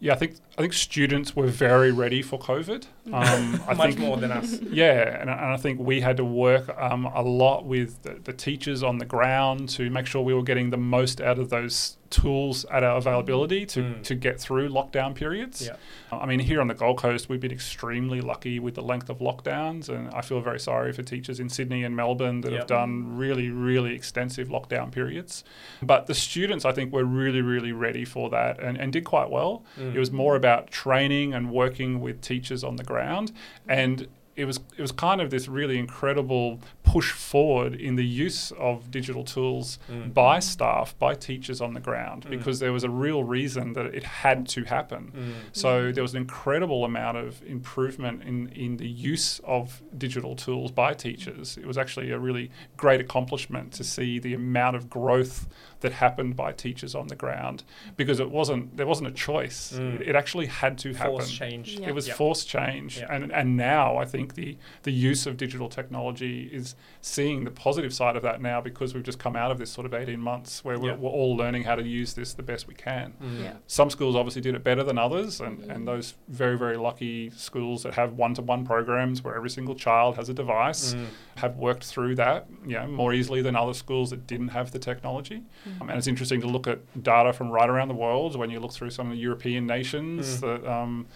Yeah, 0.00 0.12
I 0.12 0.16
think 0.16 0.36
I 0.56 0.60
think 0.62 0.72
students 0.72 1.34
were 1.34 1.48
very 1.48 1.90
ready 1.90 2.22
for 2.22 2.38
COVID. 2.38 2.86
Um, 3.12 3.60
I 3.68 3.74
Much 3.74 3.88
think, 3.88 3.98
more 3.98 4.16
than 4.16 4.32
us. 4.32 4.58
Yeah, 4.62 5.20
and, 5.20 5.28
and 5.28 5.38
I 5.38 5.58
think 5.58 5.78
we 5.78 6.00
had 6.00 6.16
to 6.16 6.24
work 6.24 6.74
um, 6.80 7.04
a 7.04 7.20
lot 7.20 7.66
with 7.66 8.02
the, 8.02 8.14
the 8.24 8.32
teachers 8.32 8.82
on 8.82 8.96
the 8.96 9.04
ground 9.04 9.68
to 9.70 9.90
make 9.90 10.06
sure 10.06 10.22
we 10.22 10.32
were 10.32 10.42
getting 10.42 10.70
the 10.70 10.78
most 10.78 11.20
out 11.20 11.38
of 11.38 11.50
those 11.50 11.98
tools 12.08 12.64
at 12.70 12.82
our 12.82 12.96
availability 12.96 13.66
to, 13.66 13.82
Mm. 13.82 14.02
to 14.04 14.14
get 14.14 14.40
through 14.40 14.70
lockdown 14.70 15.14
periods. 15.14 15.66
Yeah. 15.66 15.76
I 16.16 16.24
mean, 16.24 16.38
here 16.38 16.62
on 16.62 16.68
the 16.68 16.74
Gold 16.74 16.96
Coast, 16.96 17.28
we've 17.28 17.40
been 17.40 17.52
extremely 17.52 18.22
lucky 18.22 18.58
with 18.58 18.74
the 18.74 18.82
length 18.82 19.10
of 19.10 19.18
lockdowns, 19.18 19.90
and 19.90 20.08
I 20.14 20.22
feel 20.22 20.40
very 20.40 20.60
sorry 20.60 20.92
for 20.94 21.02
teachers 21.02 21.40
in 21.40 21.50
Sydney 21.50 21.84
and 21.84 21.94
Melbourne 21.94 22.40
that 22.40 22.52
Yep. 22.52 22.58
have 22.60 22.68
done 22.68 23.18
really, 23.18 23.50
really 23.50 23.94
extensive 23.94 24.48
lockdown 24.48 24.90
periods. 24.90 25.44
But 25.82 26.06
the 26.06 26.14
students, 26.14 26.64
I 26.64 26.72
think, 26.72 26.90
were 26.90 27.04
really, 27.04 27.42
really 27.42 27.72
ready 27.72 28.06
for 28.06 28.30
that 28.30 28.60
and, 28.62 28.78
and 28.78 28.90
did 28.94 29.04
quite 29.04 29.28
well. 29.28 29.62
Mm. 29.78 29.94
It 29.94 29.98
was 29.98 30.10
more 30.10 30.36
about 30.44 30.70
training 30.70 31.32
and 31.32 31.50
working 31.50 32.00
with 32.00 32.20
teachers 32.20 32.62
on 32.62 32.76
the 32.76 32.84
ground, 32.84 33.32
and 33.66 34.06
it 34.36 34.44
was 34.44 34.60
it 34.76 34.82
was 34.82 34.92
kind 34.92 35.20
of 35.22 35.30
this 35.30 35.48
really 35.48 35.78
incredible 35.78 36.60
push 36.94 37.10
forward 37.32 37.74
in 37.88 37.96
the 37.96 38.04
use 38.26 38.52
of 38.70 38.74
digital 38.98 39.24
tools 39.24 39.66
Mm. 39.90 40.14
by 40.14 40.38
staff, 40.52 40.86
by 41.06 41.12
teachers 41.30 41.60
on 41.60 41.74
the 41.74 41.80
ground, 41.88 42.20
Mm. 42.24 42.30
because 42.36 42.56
there 42.60 42.72
was 42.78 42.84
a 42.84 42.92
real 43.06 43.22
reason 43.38 43.72
that 43.76 43.86
it 43.98 44.04
had 44.24 44.38
to 44.54 44.60
happen. 44.76 45.02
Mm. 45.16 45.32
So 45.62 45.70
there 45.94 46.04
was 46.08 46.14
an 46.14 46.20
incredible 46.26 46.84
amount 46.84 47.16
of 47.24 47.30
improvement 47.56 48.16
in, 48.30 48.36
in 48.64 48.76
the 48.76 48.88
use 49.12 49.40
of 49.56 49.82
digital 50.04 50.34
tools 50.36 50.70
by 50.82 50.90
teachers. 51.06 51.46
It 51.62 51.66
was 51.66 51.76
actually 51.82 52.08
a 52.12 52.18
really 52.28 52.46
great 52.76 53.00
accomplishment 53.06 53.66
to 53.78 53.82
see 53.94 54.10
the 54.26 54.34
amount 54.34 54.76
of 54.76 54.82
growth 54.88 55.36
that 55.80 55.92
happened 56.06 56.34
by 56.36 56.50
teachers 56.66 56.94
on 56.94 57.06
the 57.08 57.16
ground 57.24 57.58
because 58.00 58.18
it 58.24 58.30
wasn't 58.38 58.64
there 58.78 58.86
wasn't 58.92 59.08
a 59.14 59.16
choice. 59.28 59.58
Mm. 59.76 59.94
It, 60.00 60.08
it 60.10 60.14
actually 60.22 60.46
had 60.62 60.74
to 60.84 60.88
happen. 60.94 61.12
Force 61.16 61.30
change. 61.42 61.66
Yeah. 61.80 61.88
It 61.90 61.94
was 61.98 62.06
Yep. 62.08 62.16
forced 62.22 62.46
change, 62.56 62.90
Yeah. 62.98 63.14
and 63.14 63.22
and 63.40 63.48
now 63.74 63.86
I 64.02 64.06
think 64.12 64.26
the 64.40 64.50
the 64.88 64.92
use 65.10 65.22
of 65.28 65.32
digital 65.36 65.68
technology 65.78 66.36
is 66.60 66.66
seeing 67.00 67.44
the 67.44 67.50
positive 67.50 67.92
side 67.92 68.16
of 68.16 68.22
that 68.22 68.40
now 68.40 68.60
because 68.60 68.94
we've 68.94 69.02
just 69.02 69.18
come 69.18 69.36
out 69.36 69.50
of 69.50 69.58
this 69.58 69.70
sort 69.70 69.84
of 69.86 69.92
eighteen 69.92 70.20
months 70.20 70.64
where 70.64 70.78
we're, 70.78 70.90
Yeah. 70.92 70.96
we're 70.96 71.10
all 71.10 71.36
learning 71.36 71.64
how 71.64 71.74
to 71.74 71.82
use 71.82 72.14
this 72.14 72.32
the 72.32 72.42
best 72.42 72.66
we 72.66 72.74
can. 72.74 73.12
Mm. 73.22 73.42
Yeah. 73.42 73.52
Some 73.66 73.90
schools 73.90 74.16
obviously 74.16 74.40
did 74.40 74.54
it 74.54 74.64
better 74.64 74.82
than 74.82 74.96
others, 74.96 75.40
and, 75.40 75.58
Mhm. 75.58 75.70
and 75.74 75.86
those 75.88 76.14
very, 76.28 76.56
very 76.56 76.76
lucky 76.78 77.28
schools 77.30 77.82
that 77.82 77.94
have 77.94 78.14
one 78.14 78.32
to 78.34 78.42
one 78.42 78.64
programs 78.64 79.22
where 79.22 79.34
every 79.36 79.50
single 79.50 79.74
child 79.74 80.16
has 80.16 80.28
a 80.30 80.34
device 80.34 80.94
Mm. 80.94 81.06
have 81.36 81.56
worked 81.56 81.84
through 81.84 82.14
that 82.14 82.46
you 82.66 82.74
know, 82.74 82.86
more 82.86 83.12
easily 83.12 83.42
than 83.42 83.54
other 83.54 83.74
schools 83.74 84.08
that 84.10 84.26
didn't 84.26 84.48
have 84.48 84.70
the 84.70 84.78
technology. 84.78 85.42
Um, 85.80 85.88
and 85.90 85.98
it's 85.98 86.06
interesting 86.06 86.40
to 86.40 86.46
look 86.46 86.66
at 86.66 86.78
data 87.02 87.32
from 87.34 87.50
right 87.50 87.68
around 87.68 87.88
the 87.88 87.94
world 87.94 88.34
when 88.36 88.48
you 88.50 88.60
look 88.60 88.72
through 88.72 88.90
some 88.90 89.08
of 89.08 89.12
the 89.12 89.18
European 89.18 89.66
nations 89.66 90.38
Mm. 90.38 90.40
that 90.40 90.70
um, 90.70 91.06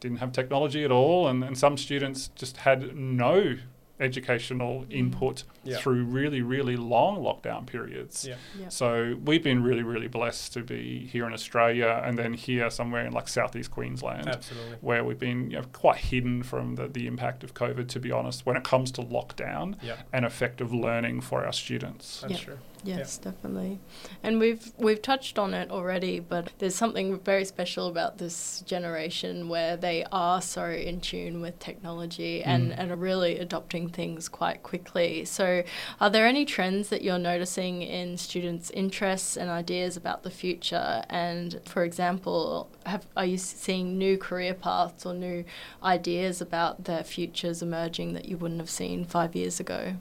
didn't 0.00 0.18
have 0.18 0.32
technology 0.32 0.84
at 0.84 0.90
all, 0.90 1.28
and, 1.28 1.42
and 1.44 1.56
some 1.58 1.76
students 1.76 2.28
just 2.34 2.58
had 2.58 2.94
no 2.96 3.56
educational 4.00 4.84
mm. 4.84 4.92
input 4.92 5.44
Yeah. 5.62 5.76
through 5.78 6.04
really, 6.04 6.40
really 6.42 6.76
long 6.76 7.18
lockdown 7.18 7.66
periods. 7.66 8.26
Yeah. 8.26 8.36
Yeah. 8.58 8.68
So 8.68 9.16
we've 9.24 9.42
been 9.42 9.62
really, 9.62 9.82
really 9.82 10.08
blessed 10.08 10.52
to 10.54 10.62
be 10.62 11.06
here 11.06 11.26
in 11.26 11.32
Australia 11.32 12.02
and 12.04 12.18
then 12.18 12.32
here 12.34 12.70
somewhere 12.70 13.04
in 13.06 13.12
like 13.12 13.28
southeast 13.28 13.70
Queensland, 13.70 14.28
Absolutely. 14.28 14.76
where 14.80 15.04
we've 15.04 15.18
been 15.18 15.50
you 15.50 15.58
know, 15.58 15.64
quite 15.72 15.98
hidden 15.98 16.42
from 16.42 16.76
the, 16.76 16.88
the 16.88 17.06
impact 17.06 17.44
of 17.44 17.54
COVID, 17.54 17.88
to 17.88 18.00
be 18.00 18.10
honest, 18.10 18.46
when 18.46 18.56
it 18.56 18.64
comes 18.64 18.90
to 18.92 19.02
lockdown 19.02 19.76
Yeah. 19.82 19.96
and 20.12 20.24
effective 20.24 20.72
learning 20.72 21.20
for 21.20 21.44
our 21.44 21.52
students. 21.52 22.20
That's 22.22 22.32
Yeah. 22.32 22.38
true. 22.38 22.58
Yes, 22.82 23.18
definitely. 23.18 23.78
And 24.22 24.38
we've 24.38 24.72
we've 24.78 25.02
touched 25.02 25.38
on 25.38 25.52
it 25.54 25.70
already, 25.70 26.18
but 26.20 26.50
there's 26.58 26.74
something 26.74 27.18
very 27.20 27.44
special 27.44 27.88
about 27.88 28.18
this 28.18 28.62
generation 28.66 29.48
where 29.48 29.76
they 29.76 30.04
are 30.10 30.40
so 30.40 30.64
in 30.70 31.00
tune 31.00 31.40
with 31.40 31.58
technology 31.58 32.42
and, 32.42 32.70
Mm. 32.70 32.74
and 32.78 32.90
are 32.90 32.96
really 32.96 33.38
adopting 33.38 33.88
things 33.88 34.28
quite 34.28 34.62
quickly. 34.62 35.24
So 35.24 35.62
are 36.00 36.10
there 36.10 36.26
any 36.26 36.44
trends 36.44 36.88
that 36.88 37.02
you're 37.02 37.18
noticing 37.18 37.82
in 37.82 38.16
students' 38.16 38.70
interests 38.70 39.36
and 39.36 39.50
ideas 39.50 39.96
about 39.96 40.22
the 40.22 40.30
future? 40.30 41.02
And 41.10 41.60
for 41.66 41.84
example, 41.84 42.68
have 42.86 43.06
are 43.16 43.26
you 43.26 43.36
seeing 43.38 43.98
new 43.98 44.16
career 44.16 44.54
paths 44.54 45.04
or 45.04 45.12
new 45.14 45.44
ideas 45.82 46.40
about 46.40 46.84
their 46.84 47.04
futures 47.04 47.62
emerging 47.62 48.14
that 48.14 48.26
you 48.26 48.36
wouldn't 48.38 48.60
have 48.60 48.70
seen 48.70 49.04
five 49.04 49.36
years 49.36 49.60
ago? 49.60 49.96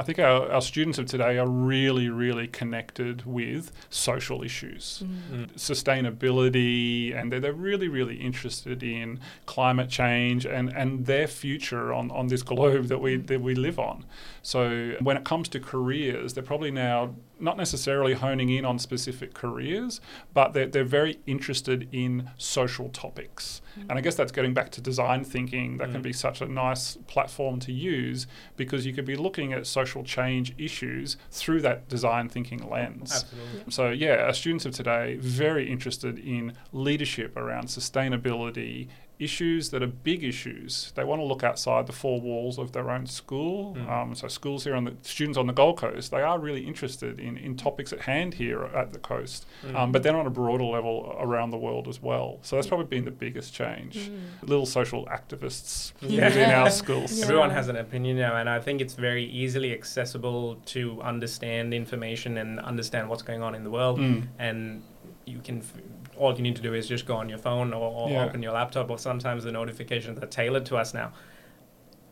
I 0.00 0.02
think 0.02 0.18
our, 0.18 0.50
our 0.50 0.62
students 0.62 0.98
of 0.98 1.04
today 1.04 1.36
are 1.36 1.46
really, 1.46 2.08
really 2.08 2.48
connected 2.48 3.26
with 3.26 3.70
social 3.90 4.42
issues. 4.42 5.02
Mm. 5.04 5.52
sustainability 5.52 7.14
and 7.14 7.30
they're, 7.30 7.40
they're 7.40 7.52
really 7.52 7.88
really 7.88 8.16
interested 8.16 8.82
in 8.82 9.20
climate 9.44 9.90
change 9.90 10.46
and, 10.46 10.70
and 10.70 11.04
their 11.04 11.26
future 11.26 11.92
on, 11.92 12.10
on 12.10 12.28
this 12.28 12.42
globe 12.42 12.86
that 12.86 12.98
we 12.98 13.16
that 13.16 13.40
we 13.40 13.54
live 13.54 13.78
on 13.78 14.04
so 14.42 14.94
when 15.00 15.16
it 15.16 15.24
comes 15.24 15.48
to 15.50 15.60
careers 15.60 16.34
they're 16.34 16.42
probably 16.42 16.70
now 16.70 17.14
not 17.40 17.56
necessarily 17.56 18.14
honing 18.14 18.48
in 18.50 18.64
on 18.64 18.78
specific 18.78 19.34
careers 19.34 20.00
but 20.34 20.52
they're, 20.52 20.66
they're 20.66 20.84
very 20.84 21.18
interested 21.26 21.88
in 21.92 22.30
social 22.38 22.88
topics 22.90 23.62
and 23.88 23.92
I 23.92 24.00
guess 24.00 24.14
that's 24.16 24.32
getting 24.32 24.52
back 24.54 24.70
to 24.72 24.80
design 24.80 25.24
thinking 25.24 25.78
that 25.78 25.90
can 25.92 26.00
Mm. 26.00 26.04
be 26.04 26.12
such 26.12 26.40
a 26.40 26.46
nice 26.46 26.96
platform 27.06 27.60
to 27.60 27.72
use 27.72 28.26
because 28.56 28.84
you 28.86 28.92
could 28.92 29.04
be 29.04 29.16
looking 29.16 29.52
at 29.52 29.66
social 29.66 30.02
change 30.02 30.54
issues 30.58 31.16
through 31.30 31.60
that 31.62 31.88
design 31.88 32.28
thinking 32.28 32.68
lens 32.68 33.12
Absolutely. 33.12 33.70
so 33.70 33.90
yeah, 33.90 34.16
our 34.26 34.34
students 34.34 34.66
of 34.66 34.74
today 34.74 35.16
very 35.20 35.70
interested 35.70 36.18
in 36.18 36.52
leadership 36.72 37.36
around 37.36 37.68
sustainability 37.68 38.88
issues 39.20 39.70
that 39.70 39.82
are 39.82 39.86
big 39.86 40.24
issues. 40.24 40.92
They 40.96 41.04
want 41.04 41.20
to 41.20 41.24
look 41.24 41.44
outside 41.44 41.86
the 41.86 41.92
four 41.92 42.20
walls 42.20 42.58
of 42.58 42.72
their 42.72 42.90
own 42.90 43.06
school. 43.06 43.74
Mm. 43.76 43.88
Um, 43.90 44.14
so 44.14 44.26
schools 44.28 44.64
here 44.64 44.74
on 44.74 44.84
the 44.84 44.94
students 45.02 45.36
on 45.38 45.46
the 45.46 45.52
Gold 45.52 45.76
Coast, 45.78 46.10
they 46.10 46.22
are 46.22 46.38
really 46.38 46.66
interested 46.66 47.20
in, 47.20 47.36
in 47.36 47.56
topics 47.56 47.92
at 47.92 48.00
hand 48.00 48.34
here 48.34 48.62
at 48.64 48.92
the 48.92 48.98
coast, 48.98 49.46
Mm. 49.64 49.74
um, 49.76 49.92
but 49.92 50.02
then 50.02 50.14
on 50.14 50.26
a 50.26 50.30
broader 50.30 50.64
level 50.64 51.14
around 51.20 51.50
the 51.50 51.58
world 51.58 51.86
as 51.86 52.00
well. 52.02 52.38
So 52.42 52.56
that's 52.56 52.66
probably 52.66 52.86
been 52.86 53.04
the 53.04 53.10
biggest 53.10 53.52
change. 53.54 54.10
Little 54.42 54.66
social 54.66 55.04
activists 55.06 55.92
Yeah. 56.00 56.24
within 56.26 56.50
our 56.50 56.70
schools. 56.70 57.18
Yeah. 57.18 57.24
Everyone 57.26 57.50
has 57.50 57.68
an 57.68 57.76
opinion 57.76 58.16
now, 58.18 58.36
and 58.36 58.48
I 58.48 58.58
think 58.60 58.80
it's 58.80 58.94
very 58.94 59.24
easily 59.24 59.72
accessible 59.72 60.56
to 60.66 61.00
understand 61.02 61.74
information 61.74 62.38
and 62.38 62.58
understand 62.60 63.08
what's 63.08 63.22
going 63.22 63.42
on 63.42 63.54
in 63.54 63.64
the 63.64 63.70
world. 63.70 63.98
Mm. 63.98 64.28
And 64.38 64.82
you 65.26 65.40
can, 65.40 65.58
f- 65.58 65.74
all 66.20 66.34
you 66.36 66.42
need 66.42 66.56
to 66.56 66.62
do 66.62 66.74
is 66.74 66.86
just 66.86 67.06
go 67.06 67.16
on 67.16 67.28
your 67.28 67.38
phone 67.38 67.72
or, 67.72 67.90
or 67.90 68.10
Yeah. 68.10 68.24
open 68.26 68.42
your 68.42 68.52
laptop, 68.52 68.90
or 68.90 68.98
sometimes 68.98 69.42
the 69.44 69.52
notifications 69.52 70.18
are 70.22 70.26
tailored 70.26 70.66
to 70.66 70.76
us 70.76 70.92
now. 70.94 71.12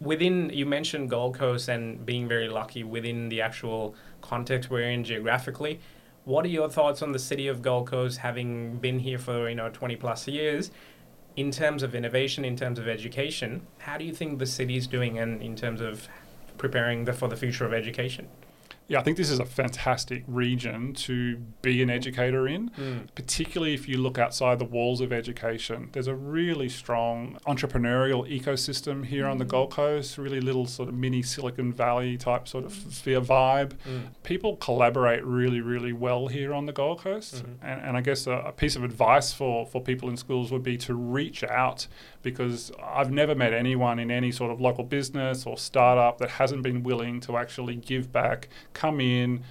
Within, 0.01 0.51
you 0.51 0.65
mentioned 0.65 1.11
Gold 1.11 1.35
Coast 1.37 1.69
and 1.69 2.05
being 2.07 2.27
very 2.29 2.49
lucky 2.49 2.85
within 2.85 3.29
the 3.29 3.41
actual 3.43 3.95
context 4.23 4.71
we're 4.71 4.89
in 4.91 5.05
geographically. 5.05 5.81
What 6.25 6.45
are 6.45 6.49
your 6.49 6.69
thoughts 6.71 7.03
on 7.03 7.13
the 7.13 7.19
city 7.19 7.49
of 7.49 7.63
Gold 7.63 7.87
Coast 7.89 8.19
having 8.19 8.79
been 8.79 9.01
here 9.01 9.19
for 9.19 9.49
you 9.49 9.55
know 9.55 9.69
20 9.71 9.97
plus 9.97 10.27
years? 10.27 10.71
in 11.37 11.53
terms 11.53 11.85
of 11.85 11.95
innovation, 11.95 12.45
in 12.45 12.57
terms 12.57 12.81
of 12.81 12.89
education, 12.89 13.65
how 13.79 13.97
do 13.97 14.05
you 14.05 14.13
think 14.13 14.41
the 14.41 14.47
city's 14.47 14.89
doing 14.89 15.21
and 15.21 15.41
in 15.41 15.55
terms 15.55 15.81
of 15.81 16.09
preparing 16.57 17.05
the, 17.05 17.13
for 17.13 17.29
the 17.29 17.37
future 17.37 17.65
of 17.65 17.73
education? 17.73 18.27
Yeah, 18.89 19.01
I 19.01 19.03
think 19.03 19.19
this 19.19 19.29
is 19.31 19.39
a 19.39 19.45
fantastic 19.45 20.25
region 20.27 20.95
to 20.95 21.37
be 21.61 21.83
an 21.83 21.91
educator 21.91 22.49
in. 22.49 22.71
Mm. 22.71 23.07
particularly 23.15 23.75
if 23.75 23.89
you 23.89 23.99
look 23.99 24.19
outside 24.19 24.59
the 24.59 24.65
walls 24.65 25.01
of 25.01 25.13
education. 25.13 25.91
There's 25.93 26.07
a 26.07 26.15
really 26.15 26.69
strong 26.69 27.39
entrepreneurial 27.47 28.27
ecosystem 28.29 29.05
here 29.05 29.27
on 29.27 29.39
the 29.39 29.45
Mm. 29.45 29.49
Gold 29.49 29.71
Coast, 29.73 30.17
really 30.19 30.41
little 30.41 30.67
sort 30.67 30.89
of 30.89 30.95
mini 30.95 31.23
Silicon 31.23 31.73
Valley 31.73 32.17
type 32.17 32.49
sort 32.49 32.65
of 32.65 32.73
sphere 32.73 33.21
vibe. 33.21 33.73
Mm. 33.89 34.09
People 34.23 34.57
collaborate 34.57 35.25
really, 35.25 35.61
really 35.61 35.93
well 35.93 36.29
here 36.29 36.55
on 36.55 36.67
the 36.67 36.73
Gold 36.73 37.01
Coast. 37.01 37.45
Mhm. 37.45 37.55
And, 37.63 37.81
and 37.89 37.97
I 37.97 38.01
guess 38.01 38.27
a, 38.27 38.33
a 38.47 38.53
piece 38.53 38.77
of 38.77 38.85
advice 38.85 39.33
for, 39.33 39.67
for 39.67 39.83
people 39.83 40.09
in 40.09 40.17
schools 40.17 40.51
would 40.53 40.63
be 40.63 40.77
to 40.79 40.95
reach 40.95 41.43
out 41.45 41.87
because 42.23 42.73
I've 42.83 43.11
never 43.13 43.35
met 43.35 43.53
anyone 43.53 43.99
in 43.99 44.11
any 44.11 44.33
sort 44.33 44.51
of 44.51 44.61
local 44.61 44.85
business 44.85 45.47
or 45.47 45.57
startup 45.59 46.19
that 46.19 46.31
hasn't 46.31 46.63
been 46.63 46.83
willing 46.83 47.21
to 47.21 47.37
actually 47.37 47.77
give 47.77 48.13
back, 48.13 48.49
come 48.79 49.01
in, 49.01 49.43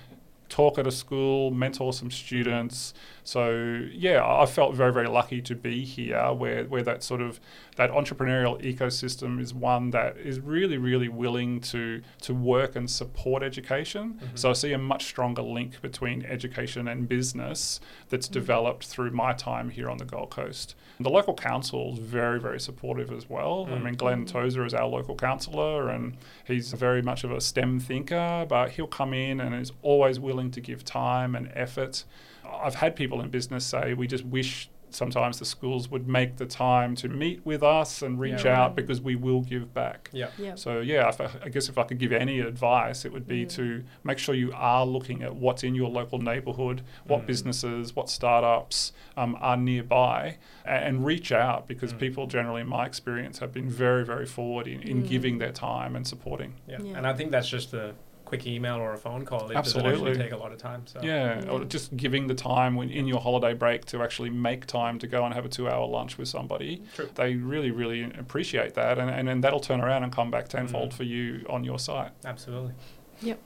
talk 0.48 0.80
at 0.80 0.88
a 0.88 0.92
school, 0.92 1.52
mentor 1.52 1.92
some 1.92 2.10
students. 2.10 2.94
So 3.28 3.84
yeah, 3.92 4.26
I 4.26 4.46
felt 4.46 4.74
very 4.74 4.94
very 4.94 5.10
lucky 5.10 5.42
to 5.42 5.54
be 5.54 5.84
here, 5.84 6.32
where 6.32 6.64
where 6.64 6.82
that 6.84 7.04
sort 7.04 7.20
of 7.20 7.42
that 7.76 7.92
entrepreneurial 7.92 8.58
ecosystem 8.64 9.42
is 9.42 9.54
one 9.54 9.90
that 9.90 10.16
is 10.16 10.40
really 10.40 10.78
really 10.78 11.10
willing 11.10 11.60
to 11.74 12.04
to 12.22 12.34
work 12.34 12.78
and 12.78 12.90
support 12.90 13.44
education. 13.44 14.14
Mm-hmm. 14.14 14.36
So 14.38 14.52
I 14.52 14.54
see 14.54 14.72
a 14.72 14.78
much 14.78 15.04
stronger 15.04 15.42
link 15.42 15.82
between 15.82 16.24
education 16.24 16.88
and 16.88 17.10
business 17.10 17.82
that's 18.08 18.28
mm-hmm. 18.28 18.34
developed 18.34 18.86
through 18.86 19.12
my 19.12 19.34
time 19.34 19.72
here 19.72 19.90
on 19.90 19.98
the 19.98 20.06
Gold 20.06 20.30
Coast. 20.30 20.76
The 20.98 21.10
local 21.10 21.34
council 21.34 21.96
is 21.96 22.00
very 22.00 22.40
very 22.40 22.62
supportive 22.62 23.12
as 23.12 23.30
well. 23.30 23.66
Mm-hmm. 23.66 23.74
I 23.74 23.80
mean, 23.80 23.96
Glenn 23.96 24.24
mm. 24.24 24.32
Tozer 24.32 24.66
is 24.66 24.74
our 24.74 24.88
local 24.88 25.16
councillor, 25.16 25.90
and 25.90 26.16
he's 26.46 26.72
very 26.72 27.02
much 27.02 27.26
of 27.26 27.32
a 27.32 27.42
STEM 27.42 27.82
thinker, 27.82 28.46
but 28.48 28.72
he'll 28.72 28.88
come 28.88 29.14
in 29.14 29.42
and 29.42 29.54
is 29.54 29.74
always 29.82 30.18
willing 30.18 30.50
to 30.52 30.62
give 30.62 30.86
time 30.86 31.36
and 31.36 31.52
effort. 31.54 32.06
I've 32.52 32.76
had 32.76 32.96
people 32.96 33.22
in 33.22 33.30
business 33.30 33.66
say, 33.66 33.94
we 33.94 34.08
just 34.08 34.26
wish 34.26 34.70
sometimes 34.90 35.40
the 35.40 35.46
schools 35.46 35.90
would 35.90 36.08
make 36.08 36.38
the 36.38 36.46
time 36.46 36.96
to 36.96 37.08
meet 37.08 37.46
with 37.46 37.64
us 37.64 38.02
and 38.02 38.20
reach 38.20 38.46
yeah, 38.46 38.62
out 38.62 38.76
because 38.76 39.02
we 39.02 39.16
will 39.16 39.42
give 39.42 39.74
back. 39.74 40.10
Yeah. 40.14 40.30
yeah. 40.38 40.56
So 40.56 40.80
yeah, 40.80 41.12
I, 41.20 41.46
I, 41.46 41.50
guess 41.50 41.70
if 41.70 41.78
I 41.78 41.84
could 41.84 41.98
give 41.98 42.12
any 42.12 42.40
advice, 42.40 43.06
it 43.06 43.12
would 43.12 43.28
be 43.28 43.46
mm. 43.46 43.50
to 43.56 43.84
make 44.04 44.18
sure 44.18 44.36
you 44.36 44.52
are 44.54 44.86
looking 44.86 45.24
at 45.24 45.36
what's 45.36 45.64
in 45.64 45.76
your 45.76 45.90
local 45.90 46.20
neighbourhood, 46.20 46.82
what 47.06 47.24
mm. 47.24 47.28
businesses, 47.28 47.96
what 47.96 48.10
startups 48.10 48.94
um, 49.16 49.38
are 49.40 49.58
nearby, 49.58 50.38
and, 50.66 50.86
and, 50.86 51.06
reach 51.06 51.32
out 51.32 51.68
because 51.68 51.94
mm. 51.94 52.00
people 52.00 52.28
generally, 52.28 52.62
in 52.62 52.68
my 52.68 52.86
experience, 52.86 53.40
have 53.40 53.54
been 53.54 53.70
very, 53.70 54.06
very 54.06 54.26
forward 54.26 54.68
in, 54.68 54.82
in 54.82 55.04
mm. 55.04 55.08
giving 55.10 55.38
their 55.38 55.52
time 55.52 55.96
and 55.96 56.08
supporting. 56.08 56.54
Yeah. 56.68 56.80
yeah. 56.82 56.98
and 56.98 57.08
I 57.08 57.14
think 57.14 57.32
that's 57.32 57.50
just 57.50 57.72
the 57.72 57.94
quick 58.28 58.46
email 58.46 58.76
or 58.76 58.94
a 58.94 58.98
phone 58.98 59.26
call. 59.26 59.50
It 59.50 59.56
Absolutely. 59.56 60.10
doesn't 60.10 60.24
take 60.24 60.34
a 60.34 60.38
lot 60.38 60.52
of 60.52 60.58
time. 60.58 60.86
So. 60.86 61.00
Yeah, 61.02 61.40
yeah. 61.40 61.50
or 61.50 61.64
just 61.64 61.96
giving 61.96 62.28
the 62.28 62.36
time 62.36 62.76
when 62.76 62.90
in 62.90 63.08
your 63.08 63.22
holiday 63.22 63.54
break 63.54 63.86
to 63.86 64.04
actually 64.04 64.30
make 64.30 64.66
time 64.66 65.00
to 65.00 65.08
go 65.08 65.24
and 65.26 65.34
have 65.34 65.46
a 65.46 65.50
two-hour 65.50 65.88
lunch 65.88 66.18
with 66.18 66.28
somebody. 66.28 66.84
True. 66.94 67.10
They 67.16 67.36
really, 67.36 67.72
really 67.72 68.04
appreciate 68.04 68.74
that, 68.74 69.00
and, 69.00 69.10
and 69.10 69.28
then 69.28 69.42
that'll 69.42 69.62
turn 69.62 69.80
around 69.80 70.04
and 70.04 70.12
come 70.12 70.30
back 70.30 70.50
tenfold 70.50 70.90
mm. 70.90 70.94
for 70.94 71.04
you 71.04 71.46
on 71.50 71.64
your 71.64 71.80
site. 71.80 72.12
Absolutely. 72.26 72.74
Yep. 73.22 73.40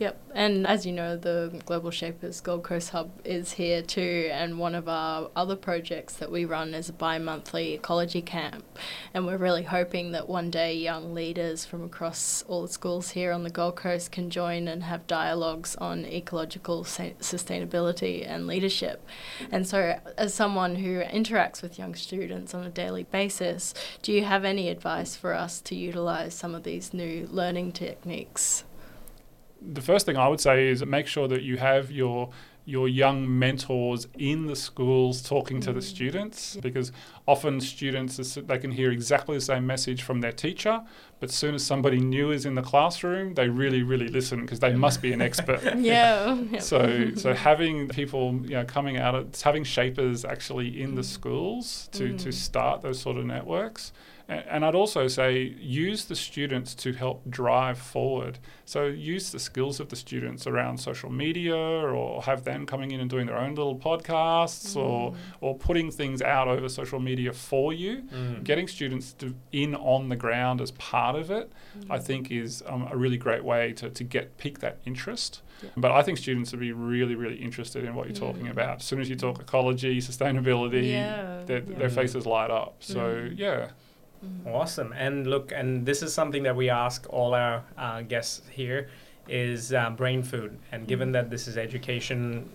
Yep, 0.00 0.18
and 0.34 0.66
as 0.66 0.86
you 0.86 0.92
know, 0.92 1.18
the 1.18 1.60
Global 1.66 1.90
Shapers 1.90 2.40
Gold 2.40 2.62
Coast 2.62 2.88
Hub 2.88 3.10
is 3.22 3.52
here 3.52 3.82
too, 3.82 4.30
and 4.32 4.58
one 4.58 4.74
of 4.74 4.88
our 4.88 5.30
other 5.36 5.56
projects 5.56 6.14
that 6.14 6.32
we 6.32 6.46
run 6.46 6.72
is 6.72 6.88
a 6.88 6.94
bi 6.94 7.18
monthly 7.18 7.74
ecology 7.74 8.22
camp. 8.22 8.64
And 9.12 9.26
we're 9.26 9.36
really 9.36 9.64
hoping 9.64 10.12
that 10.12 10.26
one 10.26 10.50
day 10.50 10.74
young 10.74 11.12
leaders 11.12 11.66
from 11.66 11.84
across 11.84 12.42
all 12.48 12.62
the 12.62 12.68
schools 12.68 13.10
here 13.10 13.30
on 13.30 13.42
the 13.42 13.50
Gold 13.50 13.76
Coast 13.76 14.10
can 14.10 14.30
join 14.30 14.68
and 14.68 14.84
have 14.84 15.06
dialogues 15.06 15.76
on 15.76 16.06
ecological 16.06 16.82
sustainability 16.84 18.26
and 18.26 18.46
leadership. 18.46 19.06
And 19.52 19.66
so, 19.68 20.00
as 20.16 20.32
someone 20.32 20.76
who 20.76 21.02
interacts 21.02 21.60
with 21.60 21.78
young 21.78 21.94
students 21.94 22.54
on 22.54 22.64
a 22.64 22.70
daily 22.70 23.02
basis, 23.02 23.74
do 24.00 24.14
you 24.14 24.24
have 24.24 24.46
any 24.46 24.70
advice 24.70 25.14
for 25.14 25.34
us 25.34 25.60
to 25.60 25.74
utilize 25.74 26.32
some 26.32 26.54
of 26.54 26.62
these 26.62 26.94
new 26.94 27.28
learning 27.30 27.72
techniques? 27.72 28.64
The 29.60 29.80
first 29.80 30.06
thing 30.06 30.16
I 30.16 30.28
would 30.28 30.40
say 30.40 30.68
is 30.68 30.84
make 30.84 31.06
sure 31.06 31.28
that 31.28 31.42
you 31.42 31.56
have 31.56 31.90
your 31.90 32.30
your 32.66 32.88
young 32.88 33.38
mentors 33.38 34.06
in 34.18 34.46
the 34.46 34.54
schools 34.54 35.22
talking 35.22 35.58
mm. 35.58 35.64
to 35.64 35.72
the 35.72 35.80
mm. 35.80 35.82
students 35.82 36.56
because 36.56 36.92
often 37.26 37.60
students 37.60 38.34
they 38.34 38.58
can 38.58 38.70
hear 38.70 38.92
exactly 38.92 39.36
the 39.36 39.40
same 39.40 39.66
message 39.66 40.02
from 40.02 40.20
their 40.20 40.32
teacher 40.32 40.82
but 41.20 41.30
soon 41.30 41.54
as 41.54 41.64
somebody 41.64 41.98
new 41.98 42.30
is 42.30 42.44
in 42.44 42.54
the 42.54 42.62
classroom 42.62 43.34
they 43.34 43.48
really 43.48 43.82
really 43.82 44.08
listen 44.08 44.42
because 44.42 44.60
they 44.60 44.74
must 44.74 45.00
be 45.00 45.12
an 45.12 45.22
expert 45.22 45.60
yeah 45.78 46.36
so 46.60 47.10
so 47.16 47.34
having 47.34 47.88
people 47.88 48.40
you 48.44 48.50
know 48.50 48.64
coming 48.64 48.98
out 48.98 49.14
of 49.14 49.40
having 49.42 49.64
shapers 49.64 50.24
actually 50.24 50.80
in 50.80 50.92
mm. 50.92 50.96
the 50.96 51.04
schools 51.04 51.88
to 51.92 52.10
mm. 52.10 52.22
to 52.22 52.30
start 52.30 52.82
those 52.82 53.00
sort 53.00 53.16
of 53.16 53.24
networks 53.24 53.92
and 54.30 54.64
I'd 54.64 54.76
also 54.76 55.08
say 55.08 55.56
use 55.58 56.04
the 56.04 56.14
students 56.14 56.74
to 56.76 56.92
help 56.92 57.28
drive 57.28 57.78
forward. 57.78 58.38
So 58.64 58.84
use 58.86 59.32
the 59.32 59.40
skills 59.40 59.80
of 59.80 59.88
the 59.88 59.96
students 59.96 60.46
around 60.46 60.78
social 60.78 61.10
media 61.10 61.56
or 61.56 62.22
have 62.22 62.44
them 62.44 62.64
coming 62.64 62.92
in 62.92 63.00
and 63.00 63.10
doing 63.10 63.26
their 63.26 63.38
own 63.38 63.56
little 63.56 63.76
podcasts 63.76 64.76
mm. 64.76 64.82
or, 64.82 65.14
or 65.40 65.56
putting 65.56 65.90
things 65.90 66.22
out 66.22 66.46
over 66.46 66.68
social 66.68 67.00
media 67.00 67.32
for 67.32 67.72
you. 67.72 68.02
Mm. 68.02 68.44
Getting 68.44 68.68
students 68.68 69.12
to, 69.14 69.34
in 69.50 69.74
on 69.74 70.08
the 70.08 70.16
ground 70.16 70.60
as 70.60 70.70
part 70.72 71.16
of 71.16 71.32
it, 71.32 71.52
mm. 71.76 71.86
I 71.90 71.98
think 71.98 72.30
is 72.30 72.62
um, 72.66 72.86
a 72.88 72.96
really 72.96 73.18
great 73.18 73.42
way 73.42 73.72
to, 73.74 73.90
to 73.90 74.04
get 74.04 74.38
pique 74.38 74.60
that 74.60 74.78
interest. 74.86 75.42
Yeah. 75.60 75.70
But 75.76 75.90
I 75.90 76.02
think 76.02 76.18
students 76.18 76.52
would 76.52 76.60
be 76.60 76.72
really, 76.72 77.16
really 77.16 77.36
interested 77.36 77.84
in 77.84 77.96
what 77.96 78.06
you're 78.06 78.14
talking 78.14 78.46
mm. 78.46 78.52
about. 78.52 78.78
As 78.78 78.84
soon 78.84 79.00
as 79.00 79.10
you 79.10 79.16
talk 79.16 79.40
ecology, 79.40 80.00
sustainability, 80.00 80.92
yeah. 80.92 81.42
Their, 81.46 81.64
yeah. 81.64 81.78
their 81.78 81.90
faces 81.90 82.26
light 82.26 82.52
up. 82.52 82.76
So, 82.78 83.00
mm. 83.00 83.34
yeah. 83.36 83.70
Mm-hmm. 84.24 84.48
Awesome. 84.48 84.92
And 84.92 85.26
look, 85.26 85.52
and 85.52 85.86
this 85.86 86.02
is 86.02 86.12
something 86.12 86.42
that 86.42 86.54
we 86.54 86.68
ask 86.68 87.06
all 87.08 87.34
our 87.34 87.64
uh, 87.78 88.02
guests 88.02 88.42
here 88.50 88.88
is 89.28 89.72
uh, 89.72 89.90
brain 89.90 90.22
food. 90.22 90.58
And 90.72 90.86
given 90.86 91.08
mm-hmm. 91.08 91.12
that 91.12 91.30
this 91.30 91.48
is 91.48 91.56
education 91.56 92.48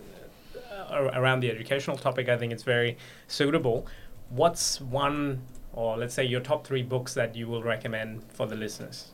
uh, 0.90 1.10
around 1.14 1.40
the 1.40 1.50
educational 1.50 1.96
topic, 1.96 2.28
I 2.28 2.36
think 2.36 2.52
it's 2.52 2.62
very 2.62 2.96
suitable. 3.28 3.86
What's 4.28 4.80
one 4.80 5.42
or 5.76 5.96
let's 5.98 6.14
say 6.14 6.24
your 6.24 6.40
top 6.40 6.66
three 6.66 6.82
books 6.82 7.12
that 7.14 7.36
you 7.36 7.46
will 7.46 7.62
recommend 7.62 8.22
for 8.32 8.46
the 8.46 8.56
listeners? 8.56 9.12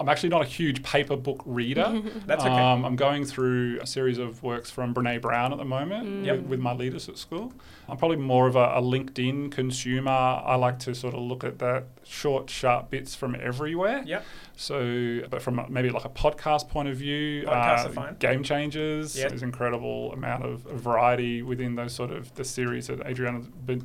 I'm 0.00 0.08
actually 0.08 0.30
not 0.30 0.42
a 0.42 0.46
huge 0.46 0.82
paper 0.82 1.16
book 1.16 1.42
reader. 1.44 2.02
That's 2.26 2.44
okay. 2.44 2.52
Um, 2.52 2.84
I'm 2.84 2.96
going 2.96 3.24
through 3.24 3.80
a 3.80 3.86
series 3.86 4.18
of 4.18 4.42
works 4.42 4.70
from 4.70 4.94
Brene 4.94 5.20
Brown 5.20 5.52
at 5.52 5.58
the 5.58 5.64
moment 5.64 6.08
mm. 6.08 6.30
with, 6.30 6.46
with, 6.46 6.60
my 6.60 6.72
leaders 6.72 7.08
at 7.08 7.18
school. 7.18 7.52
I'm 7.88 7.96
probably 7.96 8.16
more 8.16 8.46
of 8.46 8.56
a, 8.56 8.64
a, 8.64 8.82
LinkedIn 8.82 9.50
consumer. 9.52 10.10
I 10.10 10.54
like 10.56 10.78
to 10.80 10.94
sort 10.94 11.14
of 11.14 11.20
look 11.20 11.44
at 11.44 11.58
that 11.58 11.84
short, 12.02 12.48
sharp 12.48 12.90
bits 12.90 13.14
from 13.14 13.36
everywhere. 13.38 14.02
Yeah. 14.06 14.22
So, 14.56 15.22
but 15.30 15.42
from 15.42 15.66
maybe 15.68 15.90
like 15.90 16.04
a 16.04 16.10
podcast 16.10 16.68
point 16.68 16.88
of 16.88 16.96
view, 16.96 17.44
uh, 17.46 18.12
Game 18.20 18.42
Changers, 18.42 19.16
yep. 19.16 19.30
there's 19.30 19.42
incredible 19.42 20.12
amount 20.12 20.44
of 20.44 20.60
variety 20.60 21.42
within 21.42 21.74
those 21.74 21.92
sort 21.92 22.12
of 22.12 22.32
the 22.36 22.44
series 22.44 22.86
that 22.86 23.00
Adriana 23.04 23.42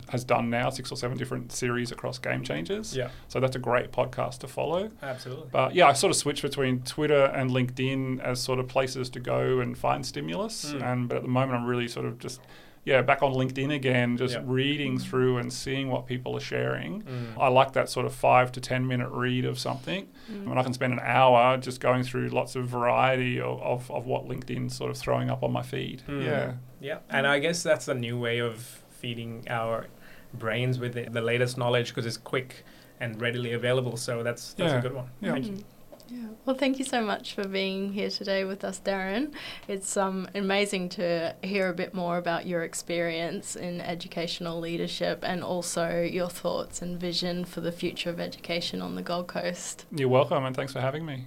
has 0.09 0.23
done 0.23 0.49
now, 0.49 0.69
six 0.69 0.91
or 0.91 0.95
seven 0.95 1.17
different 1.17 1.51
series 1.51 1.91
across 1.91 2.19
Game 2.19 2.43
Changers. 2.43 2.95
Yeah. 2.95 3.09
So 3.29 3.39
that's 3.39 3.55
a 3.55 3.59
great 3.59 3.91
podcast 3.91 4.39
to 4.39 4.47
follow. 4.47 4.91
Absolutely. 5.01 5.49
But 5.51 5.73
yeah, 5.73 5.87
I 5.87 5.93
sort 5.99 6.11
of 6.11 6.17
switch 6.17 6.41
between 6.41 6.81
Twitter 6.81 7.25
and 7.25 7.51
LinkedIn 7.51 8.19
as 8.21 8.39
sort 8.39 8.59
of 8.59 8.67
places 8.67 9.09
to 9.11 9.19
go 9.19 9.59
and 9.59 9.77
find 9.77 10.05
stimulus. 10.05 10.73
Mm. 10.73 10.83
And 10.83 11.09
but 11.09 11.17
at 11.17 11.23
the 11.23 11.29
moment, 11.29 11.59
I'm 11.59 11.65
really 11.65 11.87
sort 11.87 12.05
of 12.05 12.19
just 12.19 12.41
yeah, 12.85 13.01
back 13.01 13.21
on 13.21 13.33
LinkedIn 13.33 13.73
again, 13.73 14.17
just 14.17 14.35
yep. 14.35 14.43
reading 14.47 14.97
through 14.97 15.37
and 15.37 15.51
seeing 15.51 15.89
what 15.89 16.07
people 16.07 16.35
are 16.35 16.41
sharing. 16.41 17.03
Mm. 17.03 17.37
I 17.39 17.47
like 17.49 17.73
that 17.73 17.89
sort 17.89 18.05
of 18.05 18.15
five 18.15 18.51
to 18.53 18.61
10 18.61 18.87
minute 18.87 19.09
read 19.09 19.45
of 19.45 19.59
something. 19.59 20.07
Mm. 20.31 20.43
I 20.43 20.49
mean, 20.49 20.57
I 20.57 20.63
can 20.63 20.73
spend 20.73 20.93
an 20.93 21.01
hour 21.03 21.57
just 21.57 21.81
going 21.81 22.03
through 22.03 22.29
lots 22.29 22.55
of 22.55 22.67
variety 22.67 23.39
of, 23.39 23.61
of, 23.61 23.91
of 23.91 24.05
what 24.05 24.27
LinkedIn's 24.27 24.75
sort 24.75 24.89
of 24.91 24.97
throwing 24.97 25.29
up 25.29 25.43
on 25.43 25.51
my 25.51 25.61
feed. 25.61 26.03
Mm. 26.07 26.25
Yeah. 26.25 26.53
Yeah. 26.79 26.97
And 27.09 27.27
I 27.27 27.39
guess 27.39 27.61
that's 27.61 27.87
a 27.87 27.93
new 27.93 28.17
way 28.17 28.39
of 28.39 28.81
feeding 28.89 29.45
our 29.49 29.87
brains 30.33 30.79
with 30.79 30.93
the, 30.93 31.03
the 31.03 31.21
latest 31.21 31.57
knowledge 31.57 31.89
because 31.89 32.05
it's 32.05 32.17
quick 32.17 32.63
and 32.99 33.19
readily 33.21 33.51
available. 33.51 33.97
So 33.97 34.23
that's, 34.23 34.53
that's 34.53 34.71
yeah. 34.71 34.79
a 34.79 34.81
good 34.81 34.93
one. 34.93 35.09
Yeah. 35.21 35.33
Thank 35.33 35.45
you. 35.47 35.63
Yeah. 36.11 36.27
Well, 36.45 36.55
thank 36.55 36.79
you 36.79 36.85
so 36.85 37.01
much 37.01 37.33
for 37.33 37.47
being 37.47 37.93
here 37.93 38.09
today 38.09 38.43
with 38.43 38.63
us, 38.63 38.79
Darren. 38.79 39.33
It's 39.67 39.95
um, 39.97 40.27
amazing 40.33 40.89
to 40.89 41.35
hear 41.43 41.69
a 41.69 41.73
bit 41.73 41.93
more 41.93 42.17
about 42.17 42.45
your 42.45 42.63
experience 42.63 43.55
in 43.55 43.81
educational 43.81 44.59
leadership 44.59 45.19
and 45.23 45.43
also 45.43 46.01
your 46.01 46.29
thoughts 46.29 46.81
and 46.81 46.99
vision 46.99 47.45
for 47.45 47.61
the 47.61 47.71
future 47.71 48.09
of 48.09 48.19
education 48.19 48.81
on 48.81 48.95
the 48.95 49.01
Gold 49.01 49.27
Coast. 49.27 49.85
You're 49.91 50.09
welcome, 50.09 50.45
and 50.45 50.55
thanks 50.55 50.73
for 50.73 50.81
having 50.81 51.05
me. 51.05 51.25